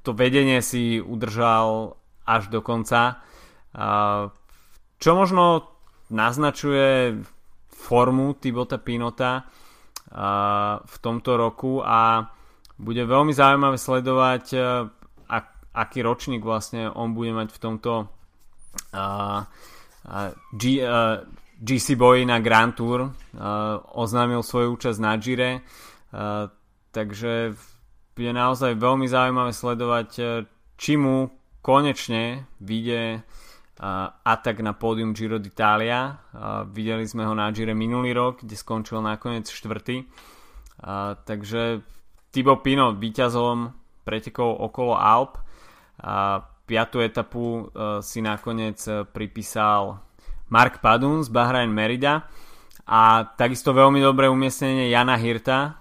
[0.03, 3.21] to vedenie si udržal až do konca.
[4.99, 5.74] Čo možno
[6.11, 7.21] naznačuje
[7.71, 9.45] formu Tibota Pinota
[10.85, 12.29] v tomto roku a
[12.75, 14.45] bude veľmi zaujímavé sledovať,
[15.75, 17.93] aký ročník vlastne on bude mať v tomto
[21.59, 23.11] GC Boy na Grand Tour.
[23.95, 25.67] Oznámil svoju účasť na Gire,
[26.95, 27.59] takže
[28.15, 30.11] bude naozaj veľmi zaujímavé sledovať,
[30.79, 31.27] či mu
[31.59, 33.27] konečne vyjde
[34.25, 36.19] atak na pódium Giro d'Italia.
[36.31, 40.07] Uh, videli sme ho na Gire minulý rok, kde skončil nakoniec štvrtý.
[40.79, 41.83] Uh, takže
[42.35, 43.71] Thibaut Pinot víťazom
[44.03, 45.39] pretekov okolo Alp.
[46.67, 47.71] Piatú etapu
[48.03, 48.83] si nakoniec
[49.15, 50.03] pripísal
[50.51, 52.27] Mark Padun z Bahrain Merida
[52.91, 55.79] a takisto veľmi dobré umiestnenie Jana Hirta,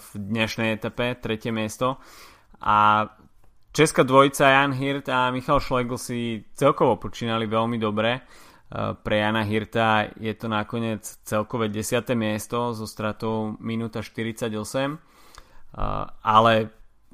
[0.00, 2.00] v dnešnej etape, tretie miesto.
[2.64, 3.10] A
[3.74, 8.22] česká dvojica Jan Hirt a Michal Schlegel si celkovo počínali veľmi dobre.
[8.74, 12.06] Pre Jana Hirta je to nakoniec celkové 10.
[12.14, 14.98] miesto so stratou minúta 48.
[16.22, 16.52] Ale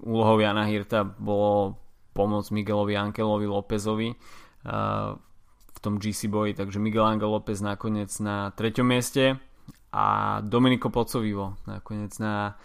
[0.05, 1.81] úlohou Jana Hirta bolo
[2.13, 4.13] pomôcť Miguelovi Angelovi Lópezovi
[5.73, 9.41] v tom GC boji, takže Miguel Angel López nakoniec na treťom mieste
[9.97, 12.57] a Domenico Pocovivo nakoniec na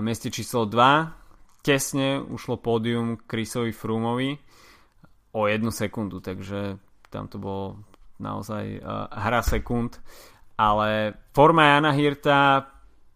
[0.00, 1.27] mieste číslo 2
[1.62, 4.38] tesne ušlo pódium Chrisovi Frumovi
[5.32, 6.76] o jednu sekundu, takže
[7.10, 7.80] tam to bolo
[8.18, 10.00] naozaj uh, hra sekund
[10.58, 12.66] ale forma Jana Hirta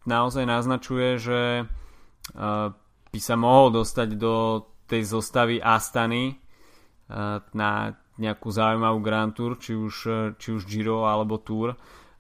[0.07, 2.71] naozaj naznačuje, že uh,
[3.11, 9.75] by sa mohol dostať do tej zostavy Astany uh, na nejakú zaujímavú Grand Tour, či
[9.75, 9.95] už,
[10.39, 11.75] či už Giro alebo Tour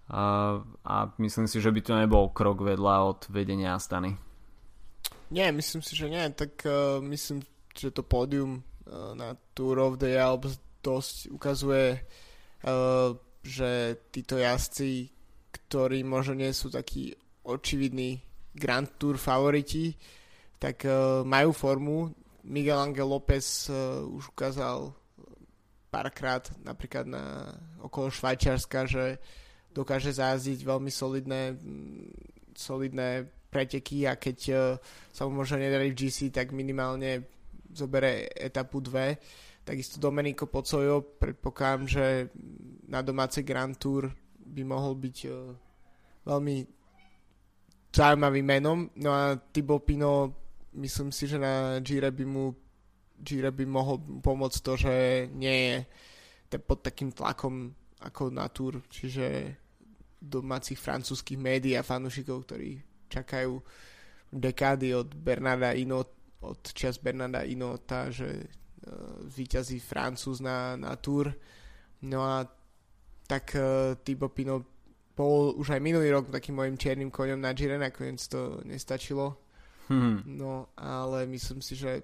[0.08, 4.16] a, a myslím si, že by to nebol krok vedľa od vedenia Astany.
[5.32, 6.20] Nie, myslím si, že nie.
[6.36, 7.40] Tak uh, myslím,
[7.72, 12.04] že to pódium uh, na Tour of the Alps dosť ukazuje,
[12.68, 15.08] uh, že títo jazdci,
[15.48, 17.16] ktorí možno nie sú takí
[17.48, 18.20] očividní
[18.52, 19.96] Grand Tour favoriti,
[20.60, 22.12] tak uh, majú formu.
[22.44, 24.92] Miguel Angel López uh, už ukázal
[25.88, 29.16] párkrát napríklad na okolo Švajčiarska, že
[29.72, 34.60] dokáže zázdiť veľmi solidné, mm, solidné preteky a keď uh,
[35.12, 37.28] sa mu možno nedarí v GC, tak minimálne
[37.68, 39.68] zobere etapu 2.
[39.68, 42.06] Takisto Domenico Pocojo, predpokladám, že
[42.88, 44.08] na domáce Grand Tour
[44.40, 45.52] by mohol byť uh,
[46.24, 46.56] veľmi
[47.92, 48.78] zaujímavým menom.
[48.96, 50.32] No a Thibaut Pino,
[50.72, 52.56] myslím si, že na Gire by mu
[53.22, 54.94] Gire by mohol pomôcť to, že
[55.30, 55.86] nie
[56.50, 57.70] je pod takým tlakom
[58.02, 59.54] ako na Tour, čiže
[60.18, 63.60] domácich francúzských médií a fanúšikov, ktorí čakajú
[64.32, 66.00] dekády od Bernarda Ino,
[66.40, 71.28] od čas Bernarda Inota, že uh, víťazí Francúz na, na Tour.
[72.08, 72.48] No a
[73.28, 74.64] tak uh, Thibaut Pinot
[75.12, 79.36] bol už aj minulý rok takým mojim čiernym koňom na Gire, nakoniec to nestačilo.
[79.92, 80.24] Hmm.
[80.24, 82.00] No, ale myslím si, že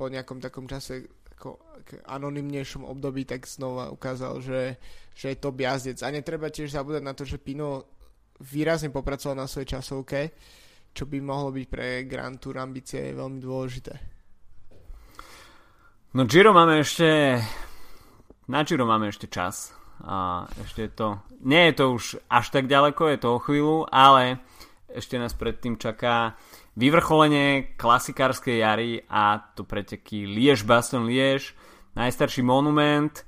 [0.00, 1.04] po nejakom takom čase
[1.36, 1.60] ako
[2.08, 4.80] anonymnejšom období tak znova ukázal, že,
[5.12, 6.00] že je to jazdec.
[6.00, 7.84] A netreba tiež zabúdať na to, že Pino
[8.40, 10.30] výrazne popracoval na svojej časovke,
[10.92, 13.92] čo by mohlo byť pre Grand Tour ambície veľmi dôležité.
[16.16, 17.36] No Giro máme ešte
[18.48, 21.08] na Giro máme ešte čas a ešte je to
[21.44, 24.40] nie je to už až tak ďaleko, je to o chvíľu, ale
[24.88, 26.32] ešte nás predtým čaká
[26.76, 31.52] vyvrcholenie klasikárskej jary a to preteky Liež-Baston Liež,
[31.96, 33.26] najstarší monument,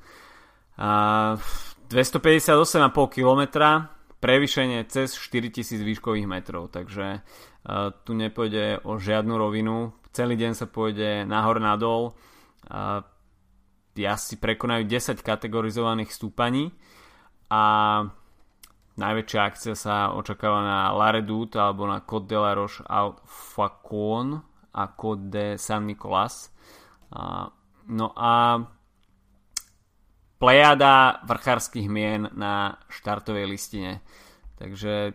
[0.78, 3.42] 258,5 km,
[4.18, 7.22] prevýšenie cez 4000 výškových metrov, takže
[8.02, 12.18] tu nepôjde o žiadnu rovinu, celý deň sa pôjde nahor nadol,
[13.98, 16.70] jazdci prekonajú 10 kategorizovaných stúpaní
[17.50, 17.62] a
[18.98, 24.42] Najväčšia akcia sa očakáva na La Redoute alebo na Côte de la Roche au Facon
[24.74, 26.50] a Côte de San Nicolas.
[27.86, 28.58] No a
[30.38, 34.00] plejada vrchárskych mien na štartovej listine.
[34.58, 35.14] Takže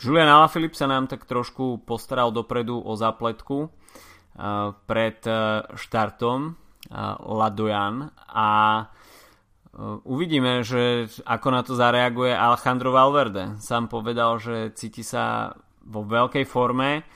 [0.00, 3.70] Julian Alaphilippe sa nám tak trošku postaral dopredu o zapletku
[4.88, 5.18] pred
[5.78, 6.58] štartom
[7.22, 8.48] Ladojan a
[10.04, 13.56] uvidíme, že ako na to zareaguje Alejandro Valverde.
[13.62, 15.54] Sám povedal, že cíti sa
[15.86, 17.06] vo veľkej forme.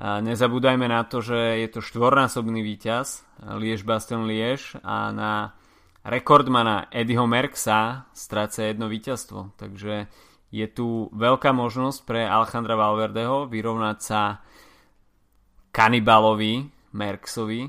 [0.00, 3.22] Nezabúdajme na to, že je to štvornásobný víťaz
[3.56, 5.54] Liež Baston Liež a na
[6.04, 9.56] rekordmana Eddieho Merksa stráca jedno víťazstvo.
[9.56, 10.06] Takže
[10.54, 14.44] je tu veľká možnosť pre Alejandra Valverdeho vyrovnať sa
[15.74, 17.66] kanibalovi Merksovi,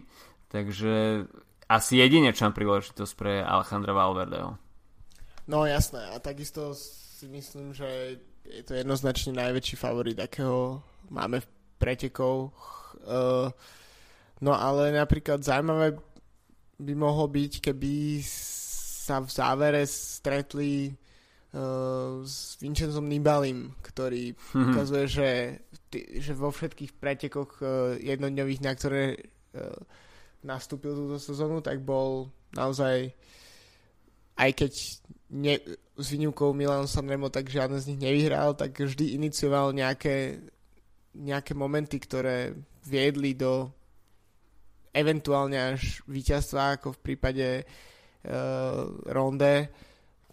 [0.53, 1.25] takže
[1.65, 4.61] asi jedinečná príležitosť pre Alejandra Valverdeho.
[5.49, 11.47] No jasné, a takisto si myslím, že je to jednoznačne najväčší favorit, akého máme v
[11.81, 12.53] pretekov.
[13.01, 13.49] Uh,
[14.41, 15.97] no ale napríklad zaujímavé
[16.79, 18.19] by mohlo byť, keby
[19.05, 24.63] sa v závere stretli uh, s Vincenzom Nibalim, ktorý mm-hmm.
[24.73, 25.29] ukazuje, že,
[26.19, 29.77] že vo všetkých pretekoch uh, jednodňových, na ktoré uh,
[30.41, 33.13] nastúpil túto sezónu, tak bol naozaj
[34.35, 34.73] aj keď
[35.31, 35.55] ne,
[35.95, 40.43] s výnimkou Milan Sanremo tak žiadne z nich nevyhral, tak vždy inicioval nejaké,
[41.15, 42.51] nejaké momenty, ktoré
[42.83, 43.71] viedli do
[44.95, 49.67] eventuálne až víťazstva, ako v prípade uh, Ronde,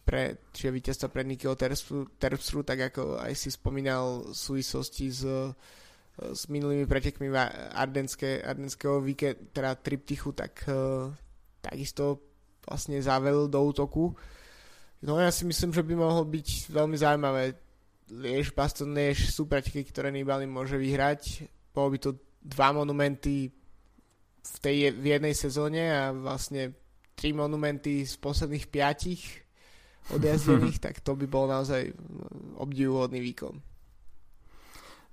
[0.06, 5.22] pre, čiže víťazstva pre Nikio Terpsru, tak ako aj si spomínal v súvislosti s,
[6.18, 7.30] s minulými pretekmi
[7.74, 11.10] Ardenské, Ardenského víke, teda Triptychu, tak uh,
[11.62, 12.22] takisto
[12.62, 14.14] vlastne zavelil do útoku.
[15.02, 17.58] No ja si myslím, že by mohlo byť veľmi zaujímavé.
[18.12, 21.46] Liež, Baston Liež sú preteky, ktoré Nibali môže vyhrať.
[21.74, 22.10] Bolo by to
[22.42, 23.50] dva monumenty
[24.42, 26.74] v tej v jednej sezóne a vlastne
[27.14, 29.22] tri monumenty z posledných piatich
[30.10, 31.94] odjazdených, tak to by bol naozaj
[32.58, 33.54] obdivuhodný výkon.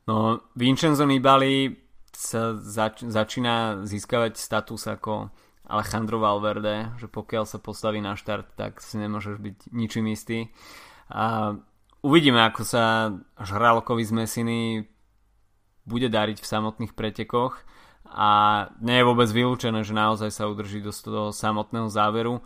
[0.10, 1.70] No, Vincenzo Nibali
[2.10, 5.30] sa zač- začína získavať status ako
[5.70, 10.50] Alejandro Valverde, že pokiaľ sa postaví na štart, tak si nemôžeš byť ničím istý.
[11.14, 11.54] A
[12.02, 14.60] uvidíme, ako sa Žralokovi z Mesiny
[15.86, 17.62] bude dariť v samotných pretekoch
[18.10, 18.30] a
[18.82, 22.42] nie je vôbec vylúčené, že naozaj sa udrží do toho samotného záveru.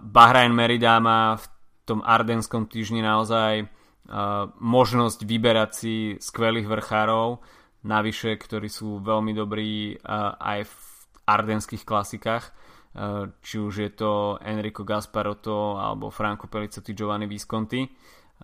[0.00, 1.44] Bahrain Merida má v
[1.82, 3.66] tom ardenskom týždni naozaj
[4.62, 7.42] možnosť vyberať si skvelých vrchárov,
[7.86, 9.98] navyše, ktorí sú veľmi dobrí
[10.38, 10.74] aj v
[11.26, 12.54] ardenských klasikách,
[13.42, 17.84] či už je to Enrico Gasparotto alebo Franco Pellicotti Giovanni Visconti.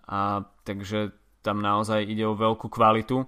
[0.09, 1.12] A, takže
[1.45, 3.24] tam naozaj ide o veľkú kvalitu.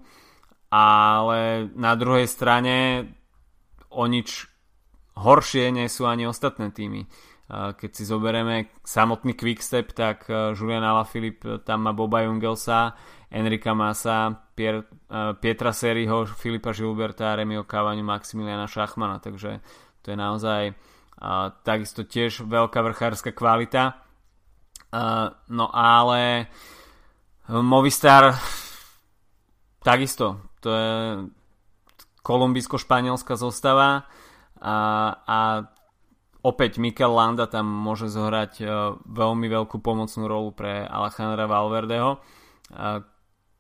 [0.75, 3.07] Ale na druhej strane
[3.95, 4.51] o nič
[5.15, 7.07] horšie nie sú ani ostatné týmy.
[7.07, 7.09] E,
[7.79, 12.99] keď si zoberieme samotný Quickstep, tak e, Julian Alaphilippe tam má Boba Jungelsa,
[13.31, 14.87] Enrika Masa, Pier,
[15.43, 19.59] Pietra Seriho, Filipa Žilberta, Remio Kávaniu, Maximiliana Šachmana, takže
[20.03, 20.75] to je naozaj
[21.67, 23.99] takisto tiež veľká vrchárska kvalita.
[25.51, 26.47] No ale
[27.51, 28.39] Movistar
[29.83, 30.93] takisto, to je
[32.25, 34.09] kolumbijsko-španielská zostava
[34.57, 34.77] a,
[35.29, 35.39] a
[36.41, 43.05] opäť Mikel Landa tam môže zohrať uh, veľmi veľkú pomocnú rolu pre Alejandra Valverdeho, uh,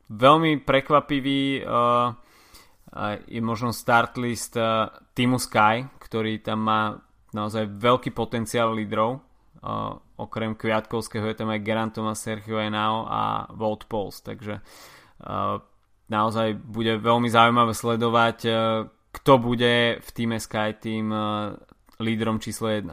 [0.04, 1.64] Veľmi prekvapivý
[3.24, 4.54] je možno start list
[5.16, 6.82] Timu Sky, ktorý tam má
[7.32, 9.24] naozaj veľký potenciál lídrov.
[10.20, 14.60] Okrem Kviatkovského je tam aj Geran Thomas, Sergio Enao a Volt Pauls, takže
[16.08, 18.56] naozaj bude veľmi zaujímavé sledovať, uh,
[19.14, 20.74] kto bude v týme Sky
[22.02, 22.90] lídrom číslo 1.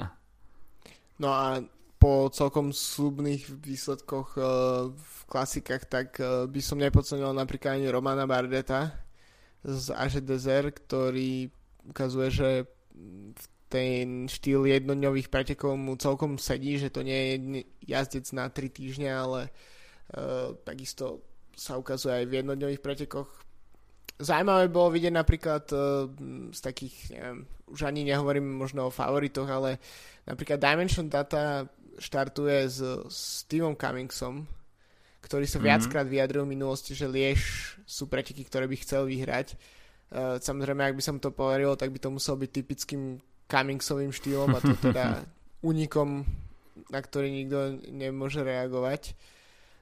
[1.22, 1.62] No a
[2.01, 4.43] po celkom slubných výsledkoch uh,
[4.89, 8.89] v klasikách, tak uh, by som nepodcenil napríklad ani Romana Bardeta
[9.62, 11.53] z Aže Desert, ktorý
[11.86, 12.49] ukazuje, že
[13.70, 17.36] ten štýl jednodňových pretekov mu celkom sedí, že to nie je
[17.88, 19.39] jazdec na 3 týždne, ale
[20.68, 21.31] takisto
[21.62, 23.30] sa ukazuje aj v jednodňových pretekoch.
[24.18, 26.09] Zaujímavé bolo vidieť napríklad uh,
[26.49, 29.78] z takých, neviem, už ani nehovorím možno o favoritoch, ale
[30.26, 31.70] napríklad Dimension Data
[32.01, 32.82] štartuje s
[33.14, 34.45] Steveom Cummingsom,
[35.22, 35.70] ktorý sa mm-hmm.
[35.70, 39.53] viackrát vyjadril v minulosti, že Liež sú preteky, ktoré by chcel vyhrať.
[40.09, 44.49] Uh, samozrejme, ak by som to poveril, tak by to musel byť typickým Cummingsovým štýlom
[44.57, 45.22] a to teda
[45.70, 46.26] únikom,
[46.89, 49.14] na ktorý nikto nemôže reagovať.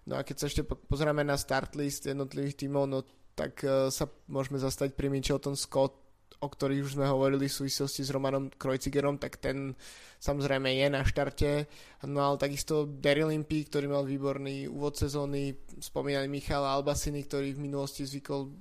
[0.08, 3.04] No a keď sa ešte pozrieme na start list jednotlivých tímov, no
[3.36, 5.96] tak uh, sa môžeme zastať pri Mitchelton Scott,
[6.40, 9.76] o ktorých už sme hovorili v súvislosti s Romanom Krojcigerom, tak ten
[10.24, 11.68] samozrejme je na štarte.
[12.08, 15.52] No ale takisto Daryl Impey, ktorý mal výborný úvod sezóny,
[15.84, 18.56] spomínaný Michal Albasiny, ktorý v minulosti zvykol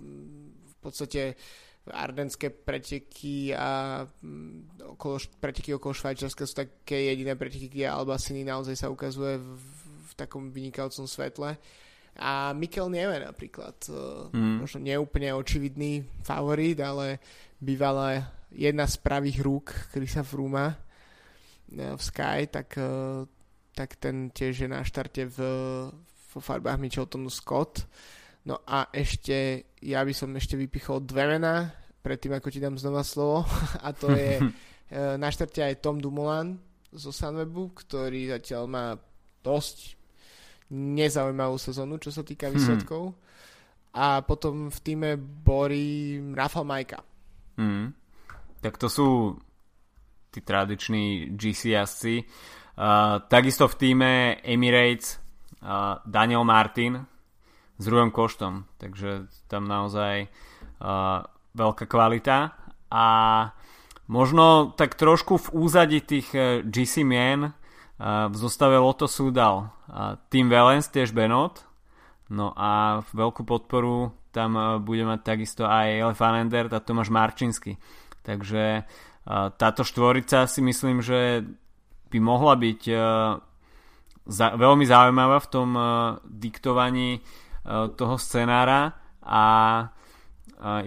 [0.67, 1.39] v podstate
[1.89, 4.03] ardenské preteky a
[4.85, 9.49] okolo, preteky okolo Švajčiarska sú také jediné preteky, kde Albasiny naozaj sa ukazuje v,
[10.09, 11.61] v takom vynikajúcom svetle.
[12.19, 13.79] A Mikel Nieve napríklad,
[14.35, 14.67] mm.
[14.67, 17.23] možno neúplne očividný favorit, ale
[17.63, 20.77] bývala jedna z pravých rúk Krisa Fruma e,
[21.95, 23.23] v Sky, tak, e,
[23.77, 25.39] tak ten tiež je na štarte v,
[25.95, 27.85] v farbách Micheltonu Scott.
[28.49, 33.05] No a ešte, ja by som ešte vypichol dve mená, predtým ako ti dám znova
[33.05, 33.45] slovo.
[33.87, 34.41] A to je,
[35.23, 36.57] na štarte aj Tom Dumoulin
[36.89, 38.87] zo Sunwebu, ktorý zatiaľ má
[39.45, 39.98] dosť
[40.73, 42.55] nezaujímavú sezónu, čo sa týka mhm.
[42.55, 43.03] výsledkov.
[43.13, 43.27] Hmm.
[43.99, 47.01] A potom v týme borí Rafa Majka.
[47.59, 47.97] Hmm.
[48.63, 49.09] Tak to sú
[50.31, 52.15] tí tradiční GC jazdci.
[52.79, 54.11] Uh, takisto v týme
[54.47, 57.03] Emirates uh, Daniel Martin
[57.75, 61.27] s Rujem Koštom, takže tam naozaj uh,
[61.59, 62.55] veľká kvalita
[62.87, 63.07] a
[64.07, 67.51] možno tak trošku v úzadi tých uh, GC mien
[67.99, 71.67] v zostave Loto Sudal uh, Tim Valens, tiež Benot.
[72.31, 77.75] No a veľkú podporu tam uh, bude mať takisto aj Elef Anender a Tomáš Marčinsky
[78.23, 81.43] takže uh, táto štvorica si myslím, že
[82.09, 82.83] by mohla byť
[84.25, 85.77] za, veľmi zaujímavá v tom
[86.25, 87.21] diktovaní
[88.01, 88.97] toho scenára.
[89.21, 89.45] A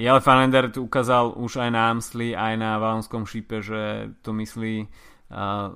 [0.01, 4.89] Jale Fanander ukázal už aj na Amsli, aj na Valonskom šípe, že to myslí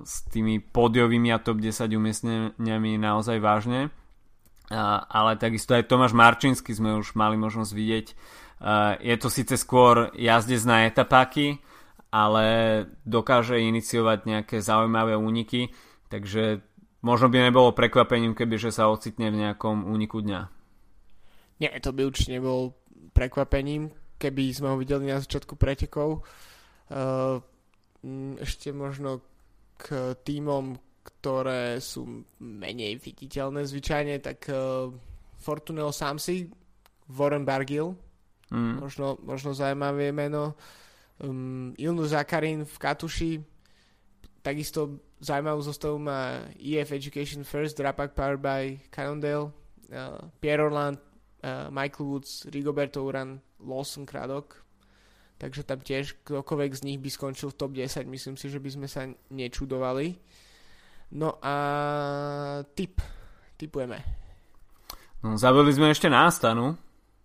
[0.04, 3.88] s tými pódiovými a top 10 umiestneniami naozaj vážne.
[5.08, 8.06] Ale takisto aj Tomáš Marčinsky sme už mali možnosť vidieť.
[9.00, 11.64] Je to síce skôr jazdec na etapáky,
[12.12, 12.44] ale
[13.04, 15.72] dokáže iniciovať nejaké zaujímavé úniky,
[16.08, 16.60] takže
[17.04, 20.40] možno by nebolo prekvapením, keby že sa ocitne v nejakom úniku dňa.
[21.60, 22.76] Nie, to by určite nebolo
[23.16, 26.24] prekvapením, keby sme ho videli na začiatku pretekov.
[26.86, 27.40] Uh,
[28.38, 29.24] ešte možno
[29.76, 30.74] k týmom,
[31.04, 34.90] ktoré sú menej viditeľné zvyčajne, tak uh,
[35.38, 36.48] Fortunel Samsi,
[37.12, 37.94] Warren Bargill,
[38.50, 38.82] mm.
[38.82, 40.58] možno, možno zaujímavé meno
[41.22, 43.32] um, Ilnu Zakarin v Katuši,
[44.42, 49.54] takisto zaujímavú zostavu má EF Education First, Drapak Powered by Cannondale,
[49.94, 50.98] uh, Pierre Orland,
[51.46, 54.65] uh, Michael Woods, Rigoberto Uran, Lawson Kradok,
[55.36, 58.70] takže tam tiež ktokoľvek z nich by skončil v top 10, myslím si, že by
[58.72, 60.16] sme sa nečudovali.
[61.14, 61.54] No a
[62.74, 62.98] tip,
[63.54, 64.02] tipujeme.
[65.22, 66.74] No, zabili sme ešte na Astanu.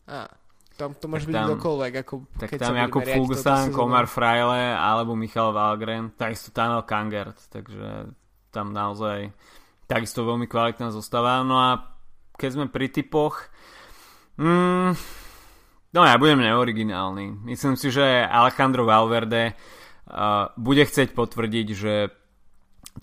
[0.05, 0.29] Á,
[0.77, 1.93] tam to môže byť kdokoľvek.
[2.05, 8.09] Ako, tak keď tam Jakub Fuglsang, Komar Fraile alebo Michal Valgren, takisto Tanel Kangert, takže
[8.49, 9.29] tam naozaj
[9.85, 11.43] takisto veľmi kvalitná zostava.
[11.43, 11.69] No a
[12.39, 13.51] keď sme pri typoch,
[14.41, 15.20] mm,
[15.93, 17.47] no ja budem neoriginálny.
[17.47, 21.93] Myslím si, že Alejandro Valverde uh, bude chcieť potvrdiť, že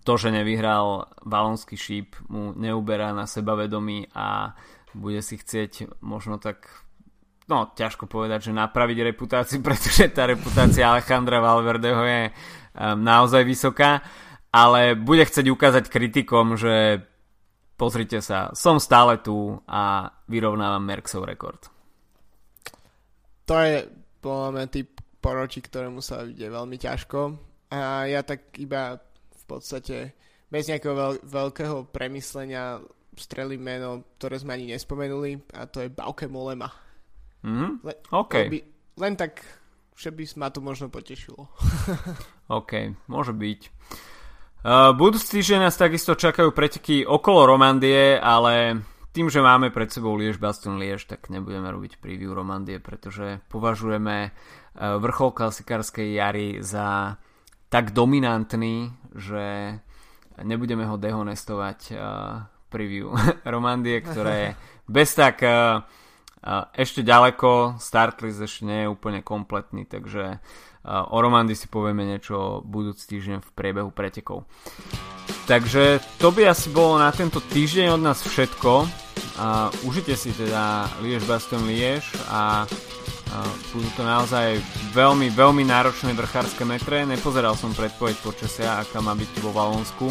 [0.05, 4.53] to, že nevyhral valonský šíp, mu neuberá na sebavedomí a
[4.93, 6.69] bude si chcieť možno tak
[7.49, 12.33] no ťažko povedať, že napraviť reputáciu, pretože tá reputácia Alejandra Valverdeho je um,
[13.01, 14.05] naozaj vysoká,
[14.53, 17.05] ale bude chcieť ukázať kritikom, že
[17.81, 21.78] pozrite sa, som stále tu a vyrovnávam Merksov rekord.
[23.49, 23.89] To je
[24.21, 24.89] podľa mňa typ
[25.19, 27.21] poročí, ktorému sa ide veľmi ťažko
[27.73, 29.01] a ja tak iba
[29.35, 30.13] v podstate
[30.53, 32.81] bez nejakého veľ- veľkého premyslenia
[33.19, 36.71] strelím meno, ktoré sme ani nespomenuli a to je Bauke Molema
[37.45, 37.71] Mm-hmm.
[37.87, 37.95] Le.
[38.51, 38.59] By,
[38.99, 39.47] len tak,
[39.95, 41.47] že by ma to možno potešilo.
[42.59, 43.61] OK, môže byť.
[44.59, 48.83] Uh, budúci týždeň nás takisto čakajú preteky okolo Romandie, ale
[49.13, 54.31] tým, že máme pred sebou Liež Baston Liež, tak nebudeme robiť preview Romandie, pretože považujeme
[54.31, 57.17] uh, vrchol klasikárskej jary za
[57.69, 59.77] tak dominantný, že
[60.41, 61.99] nebudeme ho dehonestovať uh,
[62.69, 63.13] preview
[63.55, 64.57] Romandie, ktoré
[64.89, 65.85] bez tak uh,
[66.75, 70.39] ešte ďaleko, startlist ešte nie je úplne kompletný, takže
[70.89, 74.47] o Romandy si povieme niečo budúci týždeň v priebehu pretekov.
[75.45, 78.89] Takže to by asi bolo na tento týždeň od nás všetko.
[79.85, 82.65] Užite si teda Liež Baston Liež a
[83.75, 84.57] budú to naozaj
[84.97, 87.05] veľmi, veľmi náročné vrchárske metre.
[87.05, 90.09] Nepozeral som predpoveď počasia, aká má byť vo Valonsku,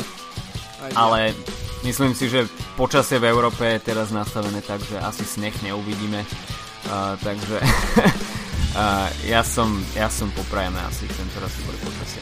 [0.93, 1.33] ale
[1.85, 6.25] Myslím si, že počasie v Európe je teraz nastavené tak, že asi sneh neuvidíme.
[6.87, 7.57] Uh, takže
[8.77, 12.21] uh, ja som, ja som poprajený asi tento raz bude počasie.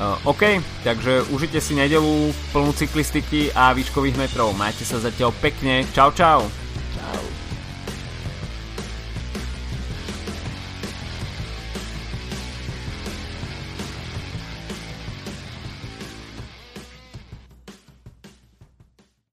[0.00, 4.56] Uh, OK, takže užite si nedelu plnú cyklistiky a výškových metrov.
[4.56, 5.84] Majte sa zatiaľ pekne.
[5.92, 6.48] Čau, čau.